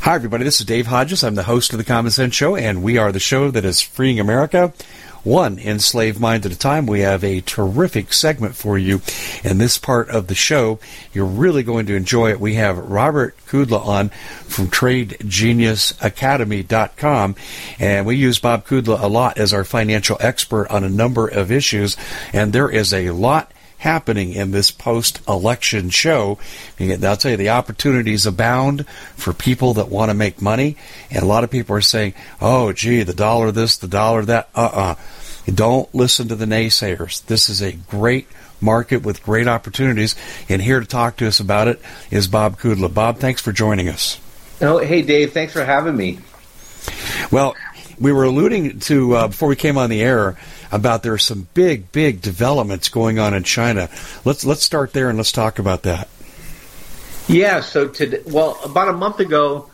Hi, 0.00 0.14
everybody. 0.14 0.44
This 0.44 0.60
is 0.60 0.66
Dave 0.66 0.86
Hodges. 0.86 1.24
I'm 1.24 1.34
the 1.34 1.42
host 1.42 1.72
of 1.72 1.78
The 1.78 1.84
Common 1.84 2.12
Sense 2.12 2.34
Show, 2.34 2.54
and 2.54 2.84
we 2.84 2.98
are 2.98 3.10
the 3.10 3.18
show 3.18 3.50
that 3.50 3.64
is 3.64 3.80
freeing 3.80 4.20
America 4.20 4.72
one 5.24 5.58
enslaved 5.58 6.20
mind 6.20 6.46
at 6.46 6.52
a 6.52 6.58
time. 6.58 6.86
We 6.86 7.00
have 7.00 7.24
a 7.24 7.42
terrific 7.42 8.12
segment 8.12 8.54
for 8.54 8.78
you 8.78 9.02
in 9.44 9.58
this 9.58 9.76
part 9.76 10.08
of 10.08 10.28
the 10.28 10.34
show. 10.34 10.78
You're 11.12 11.26
really 11.26 11.62
going 11.62 11.84
to 11.86 11.96
enjoy 11.96 12.30
it. 12.30 12.40
We 12.40 12.54
have 12.54 12.78
Robert 12.78 13.36
Kudla 13.46 13.84
on 13.84 14.08
from 14.46 14.68
TradeGeniusAcademy.com, 14.68 17.36
and 17.78 18.06
we 18.06 18.16
use 18.16 18.38
Bob 18.38 18.66
Kudla 18.66 19.02
a 19.02 19.08
lot 19.08 19.36
as 19.36 19.52
our 19.52 19.64
financial 19.64 20.16
expert 20.20 20.70
on 20.70 20.84
a 20.84 20.88
number 20.88 21.28
of 21.28 21.52
issues, 21.52 21.98
and 22.32 22.52
there 22.52 22.70
is 22.70 22.94
a 22.94 23.10
lot 23.10 23.52
happening 23.78 24.32
in 24.32 24.50
this 24.50 24.70
post 24.70 25.20
election 25.28 25.90
show. 25.90 26.38
I'll 26.80 27.16
tell 27.16 27.30
you, 27.30 27.36
the 27.36 27.50
opportunities 27.50 28.26
abound 28.26 28.86
for 29.16 29.32
people 29.32 29.74
that 29.74 29.88
want 29.88 30.10
to 30.10 30.14
make 30.14 30.42
money. 30.42 30.76
And 31.10 31.22
a 31.22 31.26
lot 31.26 31.44
of 31.44 31.50
people 31.50 31.74
are 31.76 31.80
saying, 31.80 32.14
oh, 32.40 32.72
gee, 32.72 33.02
the 33.02 33.14
dollar 33.14 33.50
this, 33.52 33.76
the 33.76 33.88
dollar 33.88 34.24
that. 34.26 34.48
Uh 34.54 34.60
uh-uh. 34.60 34.80
uh. 34.80 34.94
Don't 35.52 35.92
listen 35.94 36.28
to 36.28 36.34
the 36.34 36.44
naysayers. 36.44 37.24
This 37.24 37.48
is 37.48 37.62
a 37.62 37.72
great 37.72 38.28
market 38.60 39.02
with 39.02 39.22
great 39.22 39.48
opportunities. 39.48 40.14
And 40.48 40.60
here 40.60 40.80
to 40.80 40.86
talk 40.86 41.16
to 41.18 41.26
us 41.26 41.40
about 41.40 41.68
it 41.68 41.80
is 42.10 42.28
Bob 42.28 42.58
Kudla. 42.58 42.92
Bob, 42.92 43.18
thanks 43.18 43.40
for 43.40 43.52
joining 43.52 43.88
us. 43.88 44.20
Oh, 44.60 44.78
hey, 44.78 45.00
Dave. 45.00 45.32
Thanks 45.32 45.54
for 45.54 45.64
having 45.64 45.96
me. 45.96 46.18
Well, 47.30 47.54
we 47.98 48.12
were 48.12 48.24
alluding 48.24 48.80
to, 48.80 49.14
uh, 49.14 49.28
before 49.28 49.48
we 49.48 49.56
came 49.56 49.78
on 49.78 49.88
the 49.90 50.02
air, 50.02 50.36
about 50.70 51.02
there 51.02 51.12
are 51.12 51.18
some 51.18 51.48
big, 51.54 51.92
big 51.92 52.20
developments 52.20 52.88
going 52.88 53.18
on 53.18 53.34
in 53.34 53.42
China. 53.42 53.88
Let's 54.24 54.44
let's 54.44 54.62
start 54.62 54.92
there 54.92 55.08
and 55.08 55.18
let's 55.18 55.32
talk 55.32 55.58
about 55.58 55.82
that. 55.82 56.08
Yeah. 57.26 57.60
So 57.60 57.88
today, 57.88 58.22
well, 58.26 58.58
about 58.64 58.88
a 58.88 58.92
month 58.92 59.20
ago, 59.20 59.70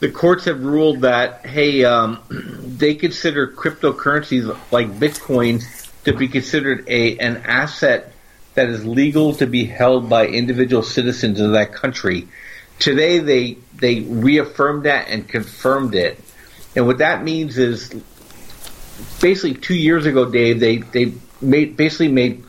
the 0.00 0.10
courts 0.10 0.44
have 0.44 0.62
ruled 0.62 1.02
that 1.02 1.46
hey, 1.46 1.84
um, 1.84 2.20
they 2.30 2.94
consider 2.94 3.48
cryptocurrencies 3.48 4.56
like 4.70 4.88
Bitcoin 4.90 5.64
to 6.04 6.12
be 6.12 6.28
considered 6.28 6.84
a 6.88 7.18
an 7.18 7.38
asset 7.38 8.12
that 8.54 8.68
is 8.68 8.84
legal 8.84 9.34
to 9.34 9.46
be 9.46 9.64
held 9.64 10.08
by 10.08 10.26
individual 10.26 10.82
citizens 10.82 11.38
of 11.40 11.52
that 11.52 11.72
country. 11.72 12.28
Today, 12.78 13.18
they 13.18 13.58
they 13.74 14.00
reaffirmed 14.00 14.84
that 14.84 15.08
and 15.08 15.28
confirmed 15.28 15.94
it. 15.94 16.20
And 16.76 16.86
what 16.86 16.98
that 16.98 17.24
means 17.24 17.58
is 17.58 17.94
basically 19.20 19.54
two 19.54 19.74
years 19.74 20.06
ago, 20.06 20.24
Dave, 20.24 20.60
they 20.60 20.78
they 20.78 21.14
made 21.40 21.76
basically 21.76 22.08
made 22.08 22.44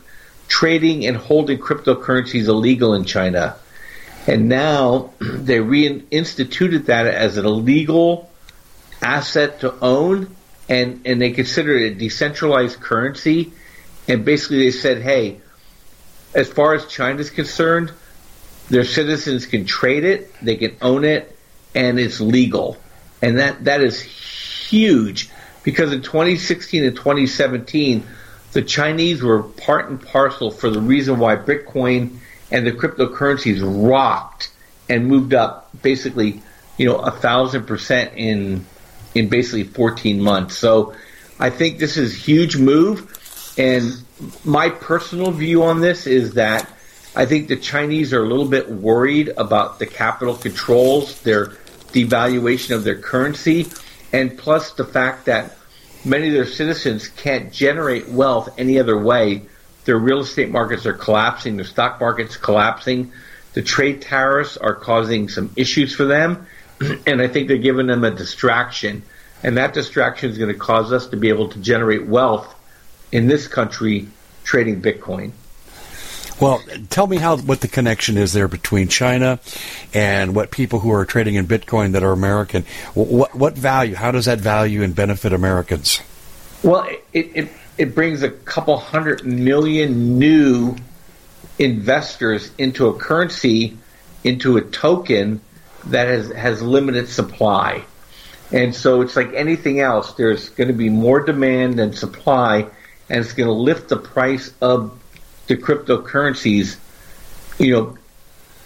trading 0.48 1.06
and 1.06 1.16
holding 1.16 1.58
cryptocurrencies 1.58 2.48
illegal 2.48 2.94
in 2.94 3.04
China, 3.04 3.56
and 4.26 4.48
now 4.48 5.12
they 5.20 5.58
reinstituted 5.58 6.86
that 6.86 7.06
as 7.06 7.36
an 7.36 7.46
illegal 7.46 8.30
asset 9.02 9.60
to 9.60 9.74
own, 9.80 10.34
and 10.68 11.02
and 11.04 11.20
they 11.20 11.30
consider 11.30 11.76
it 11.76 11.92
a 11.92 11.94
decentralized 11.94 12.80
currency, 12.80 13.52
and 14.08 14.24
basically 14.24 14.58
they 14.58 14.70
said, 14.70 15.02
hey, 15.02 15.40
as 16.34 16.48
far 16.48 16.74
as 16.74 16.86
China's 16.86 17.30
concerned, 17.30 17.92
their 18.68 18.84
citizens 18.84 19.46
can 19.46 19.64
trade 19.64 20.04
it, 20.04 20.32
they 20.42 20.56
can 20.56 20.76
own 20.80 21.04
it, 21.04 21.36
and 21.74 21.98
it's 21.98 22.20
legal, 22.20 22.76
and 23.22 23.38
that 23.38 23.64
that 23.64 23.80
is 23.80 24.00
huge 24.00 25.30
because 25.62 25.92
in 25.92 26.02
2016 26.02 26.84
and 26.84 26.96
2017, 26.96 28.06
the 28.52 28.62
Chinese 28.62 29.22
were 29.22 29.42
part 29.42 29.88
and 29.90 30.00
parcel 30.00 30.50
for 30.50 30.70
the 30.70 30.80
reason 30.80 31.18
why 31.18 31.36
Bitcoin 31.36 32.18
and 32.50 32.66
the 32.66 32.72
cryptocurrencies 32.72 33.60
rocked 33.62 34.50
and 34.88 35.06
moved 35.06 35.34
up 35.34 35.70
basically, 35.82 36.42
you 36.76 36.86
know, 36.86 36.96
a 36.96 37.10
thousand 37.10 37.66
percent 37.66 38.12
in 38.16 38.66
in 39.14 39.28
basically 39.28 39.64
14 39.64 40.20
months. 40.20 40.56
So 40.56 40.94
I 41.38 41.50
think 41.50 41.78
this 41.78 41.96
is 41.96 42.14
a 42.14 42.18
huge 42.18 42.56
move. 42.56 43.54
And 43.58 44.02
my 44.44 44.68
personal 44.68 45.30
view 45.32 45.64
on 45.64 45.80
this 45.80 46.06
is 46.06 46.34
that 46.34 46.70
I 47.14 47.26
think 47.26 47.48
the 47.48 47.56
Chinese 47.56 48.12
are 48.12 48.22
a 48.22 48.26
little 48.26 48.48
bit 48.48 48.70
worried 48.70 49.30
about 49.36 49.78
the 49.78 49.86
capital 49.86 50.34
controls, 50.34 51.20
their 51.22 51.46
devaluation 51.92 52.74
of 52.74 52.84
their 52.84 52.98
currency 52.98 53.66
and 54.12 54.36
plus 54.36 54.72
the 54.72 54.84
fact 54.84 55.26
that 55.26 55.56
many 56.04 56.28
of 56.28 56.34
their 56.34 56.46
citizens 56.46 57.08
can't 57.08 57.52
generate 57.52 58.08
wealth 58.08 58.48
any 58.58 58.78
other 58.78 58.98
way. 58.98 59.42
Their 59.84 59.98
real 59.98 60.20
estate 60.20 60.50
markets 60.50 60.86
are 60.86 60.92
collapsing, 60.92 61.56
their 61.56 61.64
stock 61.64 62.00
markets 62.00 62.36
collapsing, 62.36 63.12
the 63.52 63.62
trade 63.62 64.02
tariffs 64.02 64.56
are 64.56 64.74
causing 64.74 65.28
some 65.28 65.52
issues 65.56 65.94
for 65.94 66.04
them, 66.04 66.46
and 67.06 67.20
I 67.20 67.28
think 67.28 67.48
they're 67.48 67.58
giving 67.58 67.86
them 67.86 68.04
a 68.04 68.10
distraction. 68.10 69.02
And 69.42 69.56
that 69.56 69.74
distraction 69.74 70.30
is 70.30 70.38
going 70.38 70.52
to 70.52 70.58
cause 70.58 70.92
us 70.92 71.08
to 71.08 71.16
be 71.16 71.30
able 71.30 71.48
to 71.48 71.58
generate 71.58 72.06
wealth 72.06 72.54
in 73.10 73.26
this 73.26 73.48
country 73.48 74.08
trading 74.44 74.82
Bitcoin. 74.82 75.32
Well, 76.40 76.62
tell 76.88 77.06
me 77.06 77.18
how 77.18 77.36
what 77.36 77.60
the 77.60 77.68
connection 77.68 78.16
is 78.16 78.32
there 78.32 78.48
between 78.48 78.88
China 78.88 79.40
and 79.92 80.34
what 80.34 80.50
people 80.50 80.80
who 80.80 80.90
are 80.92 81.04
trading 81.04 81.34
in 81.34 81.46
Bitcoin 81.46 81.92
that 81.92 82.02
are 82.02 82.12
American. 82.12 82.64
What 82.94 83.34
what 83.34 83.56
value? 83.56 83.94
How 83.94 84.10
does 84.10 84.24
that 84.24 84.38
value 84.38 84.82
and 84.82 84.94
benefit 84.94 85.32
Americans? 85.32 86.00
Well, 86.62 86.88
it 87.12 87.30
it, 87.34 87.48
it 87.76 87.94
brings 87.94 88.22
a 88.22 88.30
couple 88.30 88.76
hundred 88.78 89.24
million 89.24 90.18
new 90.18 90.76
investors 91.58 92.50
into 92.56 92.86
a 92.88 92.94
currency 92.94 93.76
into 94.24 94.56
a 94.56 94.60
token 94.60 95.40
that 95.86 96.08
has, 96.08 96.30
has 96.32 96.62
limited 96.62 97.08
supply. 97.08 97.84
And 98.52 98.74
so 98.74 99.00
it's 99.00 99.16
like 99.16 99.32
anything 99.34 99.80
else. 99.80 100.14
There's 100.14 100.48
going 100.50 100.68
to 100.68 100.74
be 100.74 100.88
more 100.88 101.20
demand 101.20 101.78
than 101.78 101.92
supply, 101.92 102.66
and 103.08 103.24
it's 103.24 103.32
going 103.32 103.46
to 103.46 103.52
lift 103.52 103.88
the 103.88 103.96
price 103.96 104.52
of 104.60 104.99
the 105.50 105.56
cryptocurrencies, 105.56 106.76
you 107.58 107.72
know, 107.72 107.98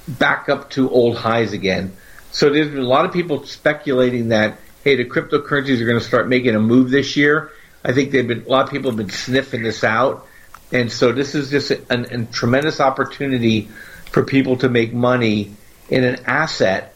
back 0.07 0.51
up 0.51 0.69
to 0.71 0.91
old 0.91 1.17
highs 1.17 1.55
again. 1.55 1.97
So 2.31 2.51
there's 2.51 2.69
been 2.69 2.79
a 2.79 2.83
lot 2.83 3.07
of 3.07 3.13
people 3.13 3.47
speculating 3.47 4.29
that 4.29 4.59
hey, 4.85 4.97
the 4.97 5.05
cryptocurrencies 5.07 5.81
are 5.81 5.87
going 5.87 5.99
to 5.99 6.05
start 6.05 6.29
making 6.29 6.55
a 6.55 6.61
move 6.61 6.91
this 6.91 7.17
year. 7.17 7.51
I 7.83 7.93
think 7.93 8.11
they've 8.11 8.29
been 8.29 8.45
a 8.45 8.49
lot 8.49 8.67
of 8.67 8.71
people 8.71 8.91
have 8.91 8.99
been 8.99 9.09
sniffing 9.09 9.63
this 9.63 9.83
out, 9.83 10.27
and 10.71 10.93
so 10.93 11.13
this 11.13 11.35
is 11.35 11.51
just 11.51 11.71
a, 11.71 11.81
a, 11.91 12.21
a 12.21 12.25
tremendous 12.27 12.81
opportunity 12.81 13.69
for 14.11 14.23
people 14.23 14.59
to 14.59 14.69
make 14.69 14.93
money 14.93 15.55
in 15.89 16.05
an 16.05 16.21
asset 16.27 16.95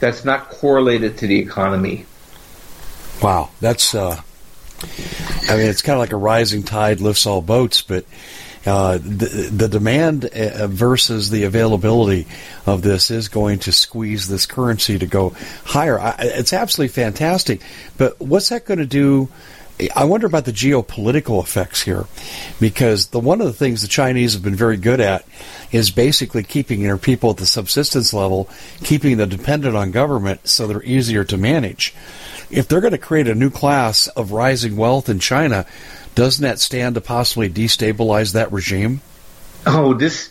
that's 0.00 0.24
not 0.24 0.50
correlated 0.50 1.18
to 1.18 1.28
the 1.28 1.38
economy. 1.38 2.04
Wow, 3.22 3.50
that's. 3.60 3.94
Uh, 3.94 4.20
I 5.48 5.56
mean, 5.56 5.66
it's 5.66 5.82
kind 5.82 5.94
of 5.94 6.00
like 6.00 6.12
a 6.12 6.16
rising 6.16 6.64
tide 6.64 7.00
lifts 7.00 7.26
all 7.26 7.42
boats, 7.42 7.82
but 7.82 8.04
uh, 8.66 8.98
the, 8.98 9.50
the 9.52 9.68
demand 9.68 10.24
uh, 10.24 10.66
versus 10.66 11.30
the 11.30 11.44
availability 11.44 12.26
of 12.66 12.82
this 12.82 13.10
is 13.10 13.28
going 13.28 13.58
to 13.60 13.72
squeeze 13.72 14.28
this 14.28 14.46
currency 14.46 14.98
to 14.98 15.06
go 15.06 15.34
higher. 15.64 15.98
I, 15.98 16.16
it's 16.18 16.52
absolutely 16.52 16.92
fantastic, 16.92 17.60
but 17.96 18.20
what's 18.20 18.50
that 18.50 18.66
going 18.66 18.78
to 18.78 18.86
do? 18.86 19.28
I 19.96 20.04
wonder 20.04 20.26
about 20.26 20.44
the 20.44 20.52
geopolitical 20.52 21.42
effects 21.42 21.80
here, 21.80 22.04
because 22.60 23.06
the 23.08 23.20
one 23.20 23.40
of 23.40 23.46
the 23.46 23.54
things 23.54 23.80
the 23.80 23.88
Chinese 23.88 24.34
have 24.34 24.42
been 24.42 24.54
very 24.54 24.76
good 24.76 25.00
at 25.00 25.24
is 25.72 25.90
basically 25.90 26.42
keeping 26.42 26.82
their 26.82 26.98
people 26.98 27.30
at 27.30 27.38
the 27.38 27.46
subsistence 27.46 28.12
level, 28.12 28.46
keeping 28.84 29.16
them 29.16 29.30
dependent 29.30 29.74
on 29.74 29.90
government, 29.90 30.46
so 30.46 30.66
they're 30.66 30.82
easier 30.82 31.24
to 31.24 31.38
manage 31.38 31.94
if 32.50 32.66
they're 32.68 32.80
going 32.80 32.92
to 32.92 32.98
create 32.98 33.28
a 33.28 33.34
new 33.34 33.50
class 33.50 34.08
of 34.08 34.32
rising 34.32 34.76
wealth 34.76 35.08
in 35.08 35.18
China, 35.20 35.66
doesn't 36.14 36.42
that 36.42 36.58
stand 36.58 36.94
to 36.96 37.00
possibly 37.00 37.48
destabilize 37.48 38.32
that 38.34 38.52
regime? 38.52 39.00
Oh, 39.66 39.94
this 39.94 40.30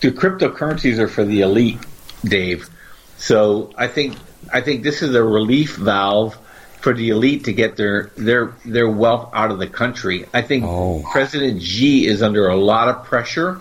the 0.00 0.10
cryptocurrencies 0.12 0.98
are 0.98 1.08
for 1.08 1.24
the 1.24 1.40
elite, 1.40 1.78
Dave. 2.24 2.68
So 3.16 3.72
I 3.76 3.88
think 3.88 4.16
I 4.52 4.60
think 4.60 4.82
this 4.82 5.02
is 5.02 5.14
a 5.14 5.22
relief 5.22 5.76
valve 5.76 6.38
for 6.80 6.94
the 6.94 7.10
elite 7.10 7.44
to 7.44 7.52
get 7.52 7.76
their 7.76 8.10
their 8.16 8.54
their 8.64 8.88
wealth 8.88 9.30
out 9.34 9.50
of 9.50 9.58
the 9.58 9.66
country. 9.66 10.26
I 10.32 10.42
think 10.42 10.64
oh. 10.64 11.04
President 11.10 11.62
Xi 11.62 12.06
is 12.06 12.22
under 12.22 12.48
a 12.48 12.56
lot 12.56 12.88
of 12.88 13.04
pressure, 13.04 13.60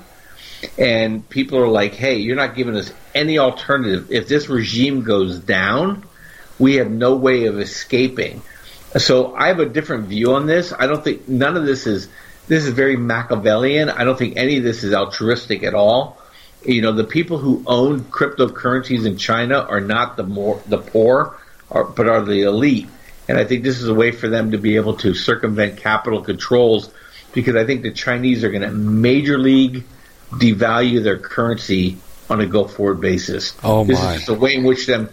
and 0.78 1.28
people 1.28 1.60
are 1.60 1.68
like, 1.68 1.94
"Hey, 1.96 2.18
you're 2.18 2.36
not 2.36 2.56
giving 2.56 2.76
us 2.76 2.94
any 3.16 3.40
alternative. 3.40 4.12
If 4.12 4.28
this 4.28 4.48
regime 4.48 5.02
goes 5.02 5.40
down, 5.40 6.04
we 6.60 6.76
have 6.76 6.90
no 6.90 7.16
way 7.16 7.46
of 7.46 7.60
escaping. 7.60 8.42
So 8.98 9.36
I 9.36 9.48
have 9.48 9.60
a 9.60 9.66
different 9.66 10.08
view 10.08 10.34
on 10.34 10.46
this. 10.46 10.74
I 10.78 10.88
don't 10.88 11.04
think 11.04 11.28
none 11.28 11.58
of 11.58 11.66
this 11.66 11.88
is 11.88 12.08
this 12.48 12.66
is 12.66 12.70
very 12.70 12.96
Machiavellian. 12.96 13.90
I 13.90 14.04
don't 14.04 14.18
think 14.18 14.38
any 14.38 14.58
of 14.58 14.64
this 14.64 14.84
is 14.84 14.94
altruistic 14.94 15.64
at 15.64 15.74
all. 15.74 16.22
You 16.66 16.82
know, 16.82 16.94
the 16.94 17.04
people 17.04 17.38
who 17.38 17.64
own 17.68 18.02
cryptocurrencies 18.02 19.06
in 19.06 19.18
China 19.18 19.60
are 19.60 19.82
not 19.82 20.18
the 20.18 20.24
more 20.24 20.62
the 20.66 20.78
poor, 20.78 21.38
or, 21.70 21.84
but 21.84 22.08
are 22.08 22.24
the 22.24 22.44
elite. 22.44 22.88
And 23.28 23.38
I 23.38 23.44
think 23.44 23.64
this 23.64 23.82
is 23.82 23.88
a 23.90 23.94
way 23.94 24.12
for 24.12 24.30
them 24.30 24.52
to 24.52 24.58
be 24.58 24.78
able 24.78 24.96
to 24.98 25.14
circumvent 25.14 25.78
capital 25.78 26.22
controls 26.22 26.92
because 27.34 27.56
I 27.56 27.66
think 27.66 27.84
the 27.84 27.92
Chinese 27.92 28.44
are 28.44 28.50
going 28.50 28.64
to 28.64 28.72
major 28.72 29.38
league 29.38 29.84
devalue 30.32 31.04
their 31.04 31.18
currency 31.18 31.98
on 32.30 32.42
a 32.42 32.46
go 32.46 32.68
forward 32.68 33.02
basis. 33.02 33.54
Oh 33.64 33.84
this 33.84 34.00
my! 34.00 34.14
This 34.14 34.22
is 34.22 34.28
just 34.28 34.30
a 34.30 34.40
way 34.40 34.56
in 34.56 34.64
which 34.64 34.88
them 34.88 35.10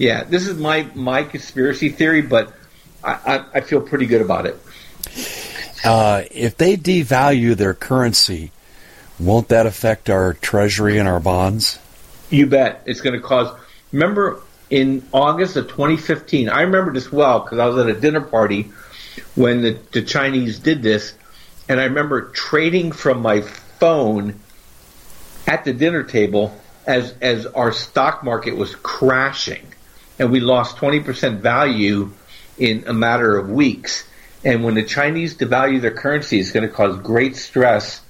yeah, 0.00 0.24
this 0.24 0.48
is 0.48 0.56
my 0.56 0.88
my 0.94 1.22
conspiracy 1.24 1.90
theory, 1.90 2.22
but 2.22 2.54
I, 3.02 3.44
I, 3.54 3.60
feel 3.60 3.80
pretty 3.80 4.06
good 4.06 4.20
about 4.20 4.46
it. 4.46 4.60
Uh, 5.84 6.22
if 6.30 6.56
they 6.56 6.76
devalue 6.76 7.56
their 7.56 7.74
currency, 7.74 8.52
won't 9.18 9.48
that 9.48 9.66
affect 9.66 10.10
our 10.10 10.34
treasury 10.34 10.98
and 10.98 11.08
our 11.08 11.20
bonds? 11.20 11.78
You 12.28 12.46
bet. 12.46 12.82
It's 12.86 13.00
going 13.00 13.18
to 13.18 13.26
cause. 13.26 13.58
Remember 13.92 14.42
in 14.68 15.06
August 15.12 15.56
of 15.56 15.68
2015, 15.68 16.48
I 16.48 16.62
remember 16.62 16.92
this 16.92 17.10
well 17.10 17.40
because 17.40 17.58
I 17.58 17.66
was 17.66 17.78
at 17.78 17.88
a 17.88 17.98
dinner 17.98 18.20
party 18.20 18.70
when 19.34 19.62
the, 19.62 19.78
the 19.92 20.02
Chinese 20.02 20.58
did 20.58 20.82
this, 20.82 21.14
and 21.68 21.80
I 21.80 21.84
remember 21.84 22.28
trading 22.30 22.92
from 22.92 23.22
my 23.22 23.40
phone 23.40 24.40
at 25.46 25.64
the 25.64 25.72
dinner 25.72 26.02
table 26.02 26.54
as 26.86 27.14
as 27.20 27.46
our 27.46 27.72
stock 27.72 28.22
market 28.22 28.56
was 28.56 28.74
crashing 28.76 29.66
and 30.20 30.30
we 30.30 30.38
lost 30.38 30.76
20% 30.76 31.38
value 31.38 32.10
in 32.58 32.84
a 32.86 32.92
matter 32.92 33.36
of 33.36 33.50
weeks. 33.50 34.06
And 34.44 34.64
when 34.64 34.74
the 34.74 34.82
Chinese 34.82 35.36
devalue 35.36 35.80
their 35.80 35.90
currency, 35.90 36.40
it's 36.40 36.50
going 36.50 36.66
to 36.66 36.74
cause 36.74 36.98
great 36.98 37.36
stress 37.36 38.02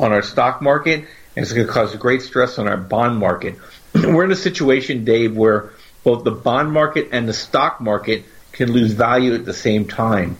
on 0.00 0.12
our 0.12 0.22
stock 0.22 0.60
market, 0.60 1.00
and 1.36 1.42
it's 1.44 1.52
going 1.52 1.66
to 1.66 1.72
cause 1.72 1.94
great 1.96 2.22
stress 2.22 2.58
on 2.58 2.68
our 2.68 2.76
bond 2.76 3.18
market. 3.18 3.56
We're 3.94 4.24
in 4.24 4.32
a 4.32 4.36
situation, 4.36 5.04
Dave, 5.04 5.36
where 5.36 5.72
both 6.04 6.24
the 6.24 6.30
bond 6.30 6.72
market 6.72 7.08
and 7.12 7.28
the 7.28 7.32
stock 7.32 7.80
market 7.80 8.24
can 8.52 8.72
lose 8.72 8.92
value 8.92 9.34
at 9.34 9.44
the 9.44 9.54
same 9.54 9.86
time. 9.86 10.36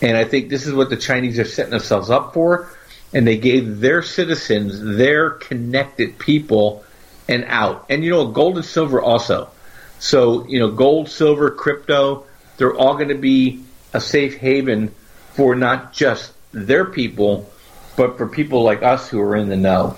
And 0.00 0.16
I 0.16 0.24
think 0.24 0.48
this 0.48 0.66
is 0.66 0.74
what 0.74 0.90
the 0.90 0.96
Chinese 0.96 1.38
are 1.38 1.44
setting 1.44 1.70
themselves 1.70 2.10
up 2.10 2.34
for. 2.34 2.68
And 3.14 3.26
they 3.26 3.36
gave 3.36 3.80
their 3.80 4.02
citizens, 4.02 4.96
their 4.96 5.30
connected 5.30 6.18
people, 6.18 6.84
an 7.28 7.44
out. 7.44 7.86
And 7.90 8.02
you 8.02 8.10
know, 8.10 8.28
gold 8.28 8.56
and 8.56 8.64
silver 8.64 9.00
also. 9.00 9.50
So, 9.98 10.46
you 10.48 10.58
know, 10.58 10.70
gold, 10.70 11.08
silver, 11.08 11.50
crypto, 11.50 12.26
they're 12.56 12.74
all 12.74 12.94
going 12.94 13.08
to 13.08 13.14
be 13.14 13.62
a 13.92 14.00
safe 14.00 14.36
haven 14.36 14.94
for 15.34 15.54
not 15.54 15.92
just 15.92 16.32
their 16.52 16.84
people, 16.84 17.50
but 17.96 18.16
for 18.16 18.26
people 18.26 18.62
like 18.62 18.82
us 18.82 19.08
who 19.08 19.20
are 19.20 19.36
in 19.36 19.48
the 19.48 19.56
know. 19.56 19.96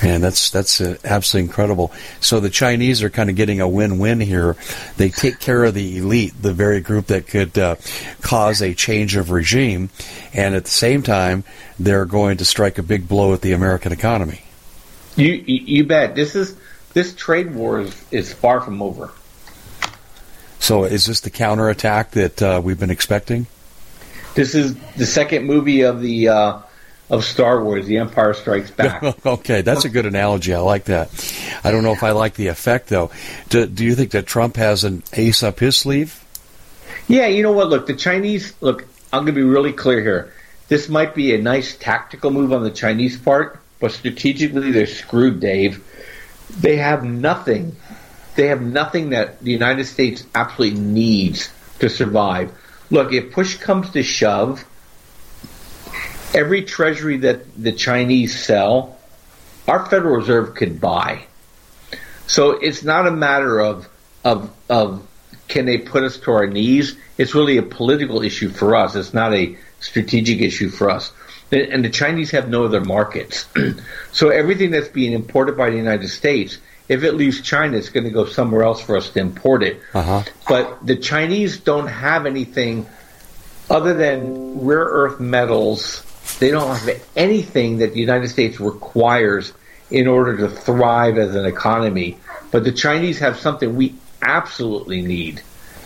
And 0.00 0.22
that's 0.22 0.50
that's 0.50 0.80
uh, 0.80 0.96
absolutely 1.04 1.48
incredible. 1.48 1.92
So 2.20 2.38
the 2.38 2.50
Chinese 2.50 3.02
are 3.02 3.10
kind 3.10 3.30
of 3.30 3.36
getting 3.36 3.60
a 3.60 3.68
win-win 3.68 4.20
here. 4.20 4.56
They 4.96 5.08
take 5.08 5.40
care 5.40 5.64
of 5.64 5.74
the 5.74 5.98
elite, 5.98 6.34
the 6.40 6.52
very 6.52 6.80
group 6.80 7.06
that 7.06 7.26
could 7.26 7.58
uh, 7.58 7.76
cause 8.20 8.62
a 8.62 8.74
change 8.74 9.16
of 9.16 9.32
regime, 9.32 9.90
and 10.32 10.54
at 10.54 10.64
the 10.64 10.70
same 10.70 11.02
time, 11.02 11.42
they're 11.80 12.04
going 12.04 12.36
to 12.36 12.44
strike 12.44 12.78
a 12.78 12.82
big 12.82 13.08
blow 13.08 13.32
at 13.32 13.40
the 13.40 13.52
American 13.52 13.90
economy. 13.90 14.42
You 15.16 15.32
you, 15.32 15.60
you 15.64 15.84
bet. 15.84 16.14
This 16.14 16.36
is 16.36 16.56
this 16.92 17.12
trade 17.16 17.52
war 17.52 17.80
is, 17.80 18.04
is 18.12 18.32
far 18.32 18.60
from 18.60 18.80
over. 18.80 19.10
So, 20.60 20.84
is 20.84 21.06
this 21.06 21.20
the 21.20 21.30
counterattack 21.30 22.12
that 22.12 22.42
uh, 22.42 22.60
we've 22.62 22.78
been 22.78 22.90
expecting? 22.90 23.46
This 24.34 24.54
is 24.54 24.76
the 24.96 25.06
second 25.06 25.46
movie 25.46 25.82
of 25.82 26.00
the 26.00 26.28
uh, 26.28 26.58
of 27.10 27.24
Star 27.24 27.62
Wars, 27.62 27.86
The 27.86 27.98
Empire 27.98 28.34
Strikes 28.34 28.70
Back. 28.70 29.02
okay, 29.26 29.62
that's 29.62 29.84
a 29.84 29.88
good 29.88 30.06
analogy. 30.06 30.54
I 30.54 30.60
like 30.60 30.84
that. 30.84 31.08
I 31.64 31.70
don't 31.70 31.82
know 31.82 31.92
if 31.92 32.02
I 32.02 32.10
like 32.10 32.34
the 32.34 32.48
effect 32.48 32.88
though. 32.88 33.10
Do, 33.48 33.66
do 33.66 33.84
you 33.84 33.94
think 33.94 34.10
that 34.12 34.26
Trump 34.26 34.56
has 34.56 34.84
an 34.84 35.02
ace 35.12 35.42
up 35.42 35.58
his 35.60 35.76
sleeve? 35.76 36.24
Yeah, 37.06 37.26
you 37.26 37.42
know 37.42 37.52
what? 37.52 37.68
Look, 37.68 37.86
the 37.86 37.96
Chinese. 37.96 38.54
Look, 38.60 38.82
I'm 39.12 39.24
going 39.24 39.34
to 39.34 39.40
be 39.40 39.42
really 39.42 39.72
clear 39.72 40.02
here. 40.02 40.32
This 40.68 40.88
might 40.88 41.14
be 41.14 41.34
a 41.34 41.38
nice 41.38 41.76
tactical 41.76 42.30
move 42.30 42.52
on 42.52 42.62
the 42.62 42.70
Chinese 42.70 43.16
part, 43.16 43.58
but 43.80 43.92
strategically 43.92 44.70
they're 44.70 44.86
screwed, 44.86 45.40
Dave 45.40 45.82
they 46.50 46.76
have 46.76 47.04
nothing. 47.04 47.76
They 48.38 48.46
have 48.46 48.62
nothing 48.62 49.10
that 49.10 49.40
the 49.40 49.50
United 49.50 49.86
States 49.86 50.24
absolutely 50.32 50.78
needs 50.78 51.52
to 51.80 51.90
survive. 51.90 52.52
Look, 52.88 53.12
if 53.12 53.32
push 53.32 53.56
comes 53.56 53.90
to 53.90 54.04
shove, 54.04 54.64
every 56.32 56.62
treasury 56.62 57.16
that 57.16 57.60
the 57.60 57.72
Chinese 57.72 58.38
sell, 58.38 58.96
our 59.66 59.84
Federal 59.86 60.14
Reserve 60.14 60.54
could 60.54 60.80
buy. 60.80 61.26
So 62.28 62.52
it's 62.52 62.84
not 62.84 63.08
a 63.08 63.10
matter 63.10 63.58
of 63.58 63.88
of 64.22 64.52
of 64.70 65.04
can 65.48 65.66
they 65.66 65.78
put 65.78 66.04
us 66.04 66.18
to 66.18 66.30
our 66.30 66.46
knees? 66.46 66.96
It's 67.16 67.34
really 67.34 67.56
a 67.56 67.64
political 67.64 68.22
issue 68.22 68.50
for 68.50 68.76
us. 68.76 68.94
It's 68.94 69.12
not 69.12 69.34
a 69.34 69.58
strategic 69.80 70.40
issue 70.42 70.68
for 70.68 70.90
us 70.90 71.12
and 71.50 71.84
the 71.84 71.90
Chinese 71.90 72.30
have 72.32 72.48
no 72.48 72.64
other 72.64 72.80
markets. 72.80 73.46
so 74.12 74.28
everything 74.28 74.70
that's 74.70 74.88
being 74.88 75.12
imported 75.12 75.56
by 75.56 75.70
the 75.70 75.76
United 75.76 76.08
States, 76.08 76.58
if 76.88 77.04
it 77.04 77.12
leaves 77.12 77.42
China, 77.42 77.76
it's 77.76 77.90
going 77.90 78.04
to 78.04 78.10
go 78.10 78.24
somewhere 78.24 78.62
else 78.62 78.80
for 78.80 78.96
us 78.96 79.10
to 79.10 79.20
import 79.20 79.62
it. 79.62 79.80
Uh-huh. 79.94 80.22
But 80.48 80.86
the 80.86 80.96
Chinese 80.96 81.58
don't 81.60 81.86
have 81.86 82.26
anything 82.26 82.86
other 83.68 83.94
than 83.94 84.60
rare 84.60 84.84
earth 84.84 85.20
metals. 85.20 86.02
They 86.38 86.50
don't 86.50 86.74
have 86.74 87.02
anything 87.14 87.78
that 87.78 87.92
the 87.92 88.00
United 88.00 88.28
States 88.28 88.58
requires 88.58 89.52
in 89.90 90.06
order 90.06 90.36
to 90.38 90.48
thrive 90.48 91.18
as 91.18 91.34
an 91.34 91.44
economy. 91.44 92.18
But 92.50 92.64
the 92.64 92.72
Chinese 92.72 93.18
have 93.18 93.38
something 93.38 93.76
we 93.76 93.94
absolutely 94.22 95.02
need. 95.02 95.42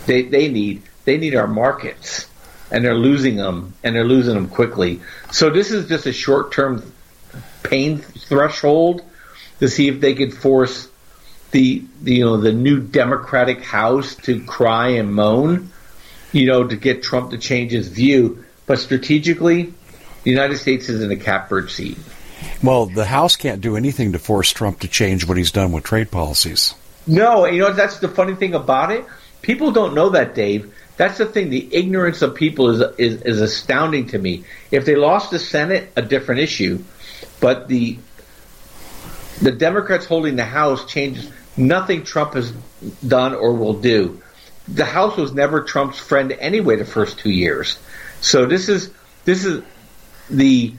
They, 0.07 0.23
they 0.23 0.49
need 0.49 0.83
they 1.05 1.17
need 1.19 1.35
our 1.35 1.49
markets 1.49 2.29
and 2.71 2.85
they're 2.85 2.95
losing 2.95 3.37
them, 3.37 3.75
and 3.85 3.95
they're 3.95 4.05
losing 4.05 4.35
them 4.35 4.49
quickly. 4.49 5.01
So 5.31 5.51
this 5.51 5.71
is 5.71 5.89
just 5.89 6.07
a 6.07 6.13
short-term 6.13 6.91
pain 7.63 7.99
threshold. 7.99 9.03
to 9.61 9.69
see 9.69 9.89
if 9.89 10.01
they 10.01 10.15
could 10.15 10.35
force 10.35 10.89
the, 11.53 11.85
the 12.03 12.15
you 12.15 12.25
know 12.25 12.39
the 12.39 12.53
new 12.53 12.81
Democratic 12.81 13.63
House 13.63 14.17
to 14.17 14.43
cry 14.45 14.89
and 14.89 15.15
moan, 15.15 15.71
you 16.33 16.47
know, 16.47 16.67
to 16.67 16.77
get 16.77 17.03
Trump 17.03 17.31
to 17.31 17.39
change 17.39 17.73
his 17.73 17.89
view. 17.89 18.45
But 18.67 18.79
strategically, 18.79 19.73
the 20.25 20.31
United 20.31 20.59
States 20.59 20.89
is 20.89 21.03
in 21.03 21.11
a 21.11 21.17
catbird 21.17 21.71
seat. 21.71 21.99
Well, 22.63 22.87
the 22.87 23.05
House 23.05 23.37
can't 23.37 23.61
do 23.61 23.77
anything 23.77 24.13
to 24.13 24.19
force 24.19 24.51
Trump 24.51 24.81
to 24.81 24.89
change 24.89 25.27
what 25.27 25.37
he's 25.37 25.53
done 25.53 25.73
with 25.73 25.85
trade 25.85 26.11
policies. 26.11 26.75
No, 27.07 27.47
you 27.47 27.61
know 27.61 27.73
that's 27.73 27.99
the 27.99 28.09
funny 28.09 28.35
thing 28.35 28.55
about 28.55 28.91
it. 28.91 29.05
People 29.43 29.73
don't 29.73 29.95
know 29.95 30.11
that, 30.11 30.35
Dave. 30.35 30.75
That's 30.97 31.19
the 31.19 31.27
thing. 31.27 31.51
The 31.51 31.75
ignorance 31.75 32.23
of 32.23 32.35
people 32.35 32.71
is, 32.71 32.95
is 32.97 33.23
is 33.23 33.41
astounding 33.41 34.07
to 34.09 34.19
me. 34.19 34.45
If 34.71 34.87
they 34.87 34.97
lost 34.97 35.31
the 35.31 35.39
Senate, 35.39 35.93
a 35.97 36.03
different 36.03 36.41
issue, 36.41 36.83
but 37.41 37.69
the 37.69 37.99
the 39.43 39.51
Democrats 39.53 40.07
holding 40.07 40.37
the 40.37 40.45
House 40.45 40.87
changes 40.87 41.31
nothing 41.57 42.05
Trump 42.05 42.35
has 42.35 42.53
done 43.07 43.35
or 43.35 43.53
will 43.55 43.75
do. 43.75 44.23
The 44.69 44.85
House 44.85 45.17
was 45.17 45.33
never 45.33 45.63
Trump's 45.63 45.99
friend 45.99 46.33
anyway. 46.33 46.77
The 46.77 46.85
first 46.85 47.19
two 47.19 47.31
years, 47.31 47.79
so 48.21 48.47
this 48.47 48.69
is 48.69 48.91
this 49.25 49.45
is 49.45 49.63
the 50.31 50.73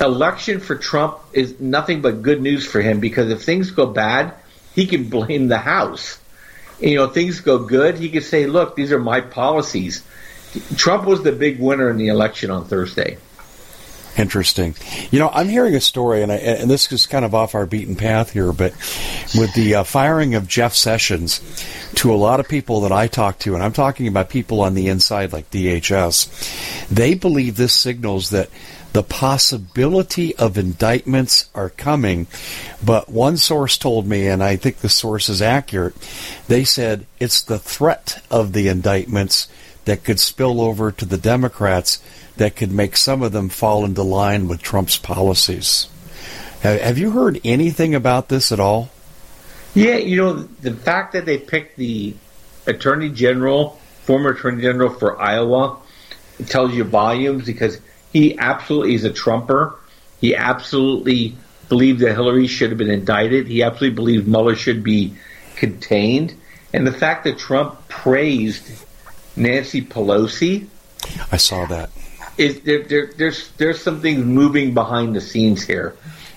election 0.00 0.60
for 0.60 0.76
Trump 0.76 1.18
is 1.32 1.60
nothing 1.60 2.02
but 2.02 2.22
good 2.22 2.40
news 2.42 2.66
for 2.66 2.80
him 2.80 3.00
because 3.00 3.30
if 3.30 3.42
things 3.42 3.70
go 3.70 3.86
bad, 3.86 4.34
he 4.74 4.86
can 4.86 5.08
blame 5.08 5.48
the 5.48 5.58
House. 5.58 6.18
You 6.80 6.96
know, 6.96 7.08
things 7.08 7.40
go 7.40 7.58
good, 7.58 7.96
he 7.96 8.08
can 8.08 8.22
say, 8.22 8.46
"Look, 8.46 8.76
these 8.76 8.92
are 8.92 9.00
my 9.00 9.20
policies." 9.20 10.02
Trump 10.76 11.04
was 11.04 11.22
the 11.22 11.32
big 11.32 11.60
winner 11.60 11.90
in 11.90 11.98
the 11.98 12.08
election 12.08 12.50
on 12.50 12.64
Thursday. 12.64 13.18
Interesting. 14.18 14.74
You 15.12 15.20
know, 15.20 15.30
I'm 15.32 15.48
hearing 15.48 15.76
a 15.76 15.80
story, 15.80 16.22
and, 16.24 16.32
I, 16.32 16.36
and 16.36 16.68
this 16.68 16.90
is 16.90 17.06
kind 17.06 17.24
of 17.24 17.36
off 17.36 17.54
our 17.54 17.66
beaten 17.66 17.94
path 17.94 18.32
here, 18.32 18.52
but 18.52 18.72
with 19.36 19.54
the 19.54 19.76
uh, 19.76 19.84
firing 19.84 20.34
of 20.34 20.48
Jeff 20.48 20.74
Sessions, 20.74 21.40
to 21.94 22.12
a 22.12 22.16
lot 22.16 22.40
of 22.40 22.48
people 22.48 22.80
that 22.80 22.90
I 22.90 23.06
talk 23.06 23.38
to, 23.40 23.54
and 23.54 23.62
I'm 23.62 23.72
talking 23.72 24.08
about 24.08 24.28
people 24.28 24.60
on 24.60 24.74
the 24.74 24.88
inside 24.88 25.32
like 25.32 25.50
DHS, 25.50 26.88
they 26.88 27.14
believe 27.14 27.56
this 27.56 27.72
signals 27.72 28.30
that 28.30 28.50
the 28.92 29.04
possibility 29.04 30.34
of 30.34 30.58
indictments 30.58 31.48
are 31.54 31.70
coming. 31.70 32.26
But 32.84 33.08
one 33.08 33.36
source 33.36 33.78
told 33.78 34.06
me, 34.06 34.26
and 34.26 34.42
I 34.42 34.56
think 34.56 34.78
the 34.78 34.88
source 34.88 35.28
is 35.28 35.40
accurate, 35.40 35.94
they 36.48 36.64
said 36.64 37.06
it's 37.20 37.40
the 37.40 37.58
threat 37.60 38.20
of 38.30 38.52
the 38.52 38.66
indictments 38.66 39.46
that 39.88 40.04
could 40.04 40.20
spill 40.20 40.60
over 40.60 40.92
to 40.92 41.06
the 41.06 41.16
Democrats 41.16 41.98
that 42.36 42.54
could 42.54 42.70
make 42.70 42.94
some 42.94 43.22
of 43.22 43.32
them 43.32 43.48
fall 43.48 43.84
into 43.86 44.02
line 44.02 44.46
with 44.46 44.60
Trump's 44.60 44.98
policies. 44.98 45.88
Have 46.62 46.98
you 46.98 47.10
heard 47.10 47.40
anything 47.42 47.94
about 47.94 48.28
this 48.28 48.52
at 48.52 48.60
all? 48.60 48.90
Yeah, 49.74 49.96
you 49.96 50.16
know, 50.16 50.34
the 50.34 50.74
fact 50.74 51.14
that 51.14 51.24
they 51.24 51.38
picked 51.38 51.76
the 51.76 52.14
Attorney 52.66 53.08
General, 53.08 53.78
former 54.02 54.30
Attorney 54.30 54.62
General 54.62 54.90
for 54.90 55.18
Iowa, 55.20 55.78
tells 56.46 56.74
you 56.74 56.84
volumes 56.84 57.46
because 57.46 57.80
he 58.12 58.38
absolutely 58.38 58.94
is 58.94 59.04
a 59.04 59.12
Trumper. 59.12 59.74
He 60.20 60.34
absolutely 60.36 61.36
believed 61.68 62.00
that 62.00 62.12
Hillary 62.14 62.46
should 62.46 62.70
have 62.70 62.78
been 62.78 62.90
indicted. 62.90 63.46
He 63.46 63.62
absolutely 63.62 63.94
believed 63.94 64.28
Mueller 64.28 64.54
should 64.54 64.82
be 64.82 65.14
contained. 65.56 66.34
And 66.74 66.86
the 66.86 66.92
fact 66.92 67.24
that 67.24 67.38
Trump 67.38 67.88
praised 67.88 68.84
Nancy 69.38 69.82
Pelosi. 69.82 70.66
I 71.32 71.36
saw 71.36 71.66
that 71.66 71.90
is 72.38 72.60
there, 72.62 72.84
there, 72.84 73.10
there's 73.16 73.50
there's 73.52 73.82
something 73.82 74.24
moving 74.24 74.72
behind 74.72 75.14
the 75.14 75.20
scenes 75.20 75.64
here, 75.64 75.96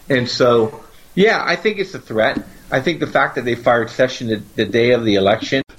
and 0.10 0.28
so 0.28 0.84
yeah, 1.16 1.44
I 1.46 1.56
think 1.56 1.78
it's 1.78 1.94
a 1.94 2.00
threat. 2.00 2.44
I 2.72 2.82
think 2.82 3.00
the 3.00 3.08
fact 3.08 3.36
that 3.36 3.46
they 3.46 3.56
fired 3.56 3.90
Session 3.90 4.28
the, 4.28 4.38
the, 4.56 4.66
day 4.66 4.92
of 4.92 5.06
the 5.06 5.16
election. 5.16 5.62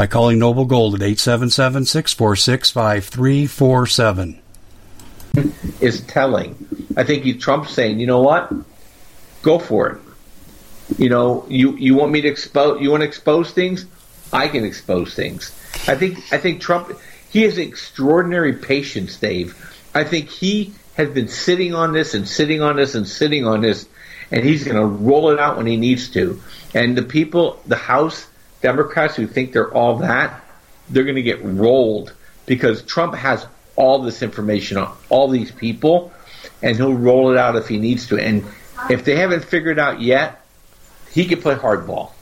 by 0.00 0.06
calling 0.06 0.38
Noble 0.38 0.64
Gold 0.64 0.94
at 0.94 1.02
877 1.02 1.84
646 1.84 2.70
5347. 2.70 4.40
Is 5.82 6.00
telling. 6.00 6.56
I 6.96 7.04
think 7.04 7.26
you, 7.26 7.38
Trump's 7.38 7.74
saying, 7.74 8.00
you 8.00 8.06
know 8.06 8.22
what? 8.22 8.50
Go 9.42 9.58
for 9.58 9.90
it. 9.90 10.00
You 10.96 11.10
know, 11.10 11.44
you, 11.50 11.76
you 11.76 11.94
want 11.96 12.12
me 12.12 12.22
to 12.22 12.28
expose, 12.28 12.80
you 12.80 12.90
want 12.90 13.02
to 13.02 13.06
expose 13.06 13.50
things? 13.50 13.84
I 14.32 14.48
can 14.48 14.64
expose 14.64 15.12
things. 15.12 15.54
I 15.86 15.96
think, 15.96 16.32
I 16.32 16.38
think 16.38 16.62
Trump, 16.62 16.98
he 17.28 17.42
has 17.42 17.58
extraordinary 17.58 18.54
patience, 18.54 19.18
Dave. 19.18 19.54
I 19.94 20.04
think 20.04 20.30
he 20.30 20.72
has 20.94 21.10
been 21.10 21.28
sitting 21.28 21.74
on 21.74 21.92
this 21.92 22.14
and 22.14 22.26
sitting 22.26 22.62
on 22.62 22.76
this 22.76 22.94
and 22.94 23.06
sitting 23.06 23.46
on 23.46 23.60
this, 23.60 23.86
and 24.30 24.46
he's 24.46 24.64
going 24.64 24.78
to 24.78 24.86
roll 24.86 25.28
it 25.28 25.38
out 25.38 25.58
when 25.58 25.66
he 25.66 25.76
needs 25.76 26.08
to. 26.12 26.40
And 26.72 26.96
the 26.96 27.02
people, 27.02 27.60
the 27.66 27.76
House 27.76 28.29
Democrats 28.62 29.16
who 29.16 29.26
think 29.26 29.52
they're 29.52 29.72
all 29.72 29.96
that, 29.98 30.42
they're 30.88 31.04
going 31.04 31.16
to 31.16 31.22
get 31.22 31.42
rolled 31.44 32.12
because 32.46 32.82
Trump 32.82 33.14
has 33.14 33.46
all 33.76 34.00
this 34.00 34.22
information 34.22 34.76
on 34.76 34.94
all 35.08 35.28
these 35.28 35.50
people, 35.50 36.12
and 36.62 36.76
he'll 36.76 36.94
roll 36.94 37.30
it 37.30 37.38
out 37.38 37.56
if 37.56 37.68
he 37.68 37.78
needs 37.78 38.08
to. 38.08 38.18
And 38.18 38.44
if 38.90 39.04
they 39.04 39.16
haven't 39.16 39.44
figured 39.44 39.78
out 39.78 40.00
yet, 40.00 40.44
he 41.10 41.26
could 41.26 41.40
play 41.40 41.54
hardball. 41.54 42.12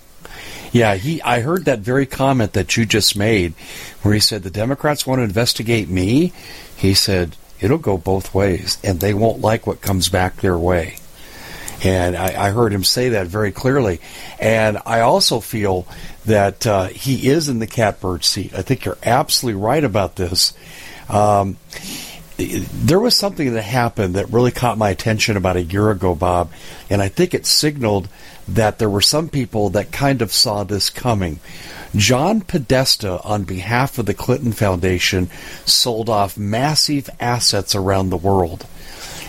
Yeah, 0.70 0.96
he. 0.96 1.22
I 1.22 1.40
heard 1.40 1.64
that 1.64 1.80
very 1.80 2.06
comment 2.06 2.52
that 2.52 2.76
you 2.76 2.84
just 2.84 3.16
made, 3.16 3.54
where 4.02 4.14
he 4.14 4.20
said 4.20 4.42
the 4.42 4.50
Democrats 4.50 5.06
want 5.06 5.20
to 5.20 5.24
investigate 5.24 5.88
me. 5.88 6.32
He 6.76 6.94
said 6.94 7.36
it'll 7.60 7.78
go 7.78 7.96
both 7.96 8.34
ways, 8.34 8.78
and 8.84 9.00
they 9.00 9.14
won't 9.14 9.40
like 9.40 9.66
what 9.66 9.80
comes 9.80 10.08
back 10.08 10.36
their 10.36 10.58
way. 10.58 10.98
And 11.84 12.16
I, 12.16 12.48
I 12.48 12.50
heard 12.50 12.72
him 12.72 12.84
say 12.84 13.10
that 13.10 13.28
very 13.28 13.52
clearly. 13.52 14.00
And 14.40 14.78
I 14.84 15.00
also 15.00 15.40
feel 15.40 15.86
that 16.26 16.66
uh, 16.66 16.86
he 16.86 17.28
is 17.28 17.48
in 17.48 17.58
the 17.58 17.66
catbird 17.66 18.24
seat. 18.24 18.52
I 18.54 18.62
think 18.62 18.84
you're 18.84 18.98
absolutely 19.02 19.60
right 19.60 19.84
about 19.84 20.16
this. 20.16 20.52
Um, 21.08 21.56
there 22.38 23.00
was 23.00 23.16
something 23.16 23.54
that 23.54 23.62
happened 23.62 24.14
that 24.14 24.30
really 24.30 24.52
caught 24.52 24.78
my 24.78 24.90
attention 24.90 25.36
about 25.36 25.56
a 25.56 25.62
year 25.62 25.90
ago, 25.90 26.14
Bob, 26.14 26.52
and 26.88 27.02
I 27.02 27.08
think 27.08 27.34
it 27.34 27.46
signaled 27.46 28.08
that 28.46 28.78
there 28.78 28.88
were 28.88 29.00
some 29.00 29.28
people 29.28 29.70
that 29.70 29.90
kind 29.90 30.22
of 30.22 30.32
saw 30.32 30.62
this 30.62 30.88
coming. 30.88 31.40
John 31.96 32.42
Podesta, 32.42 33.20
on 33.22 33.42
behalf 33.42 33.98
of 33.98 34.06
the 34.06 34.14
Clinton 34.14 34.52
Foundation, 34.52 35.30
sold 35.64 36.08
off 36.08 36.38
massive 36.38 37.10
assets 37.18 37.74
around 37.74 38.10
the 38.10 38.16
world. 38.16 38.66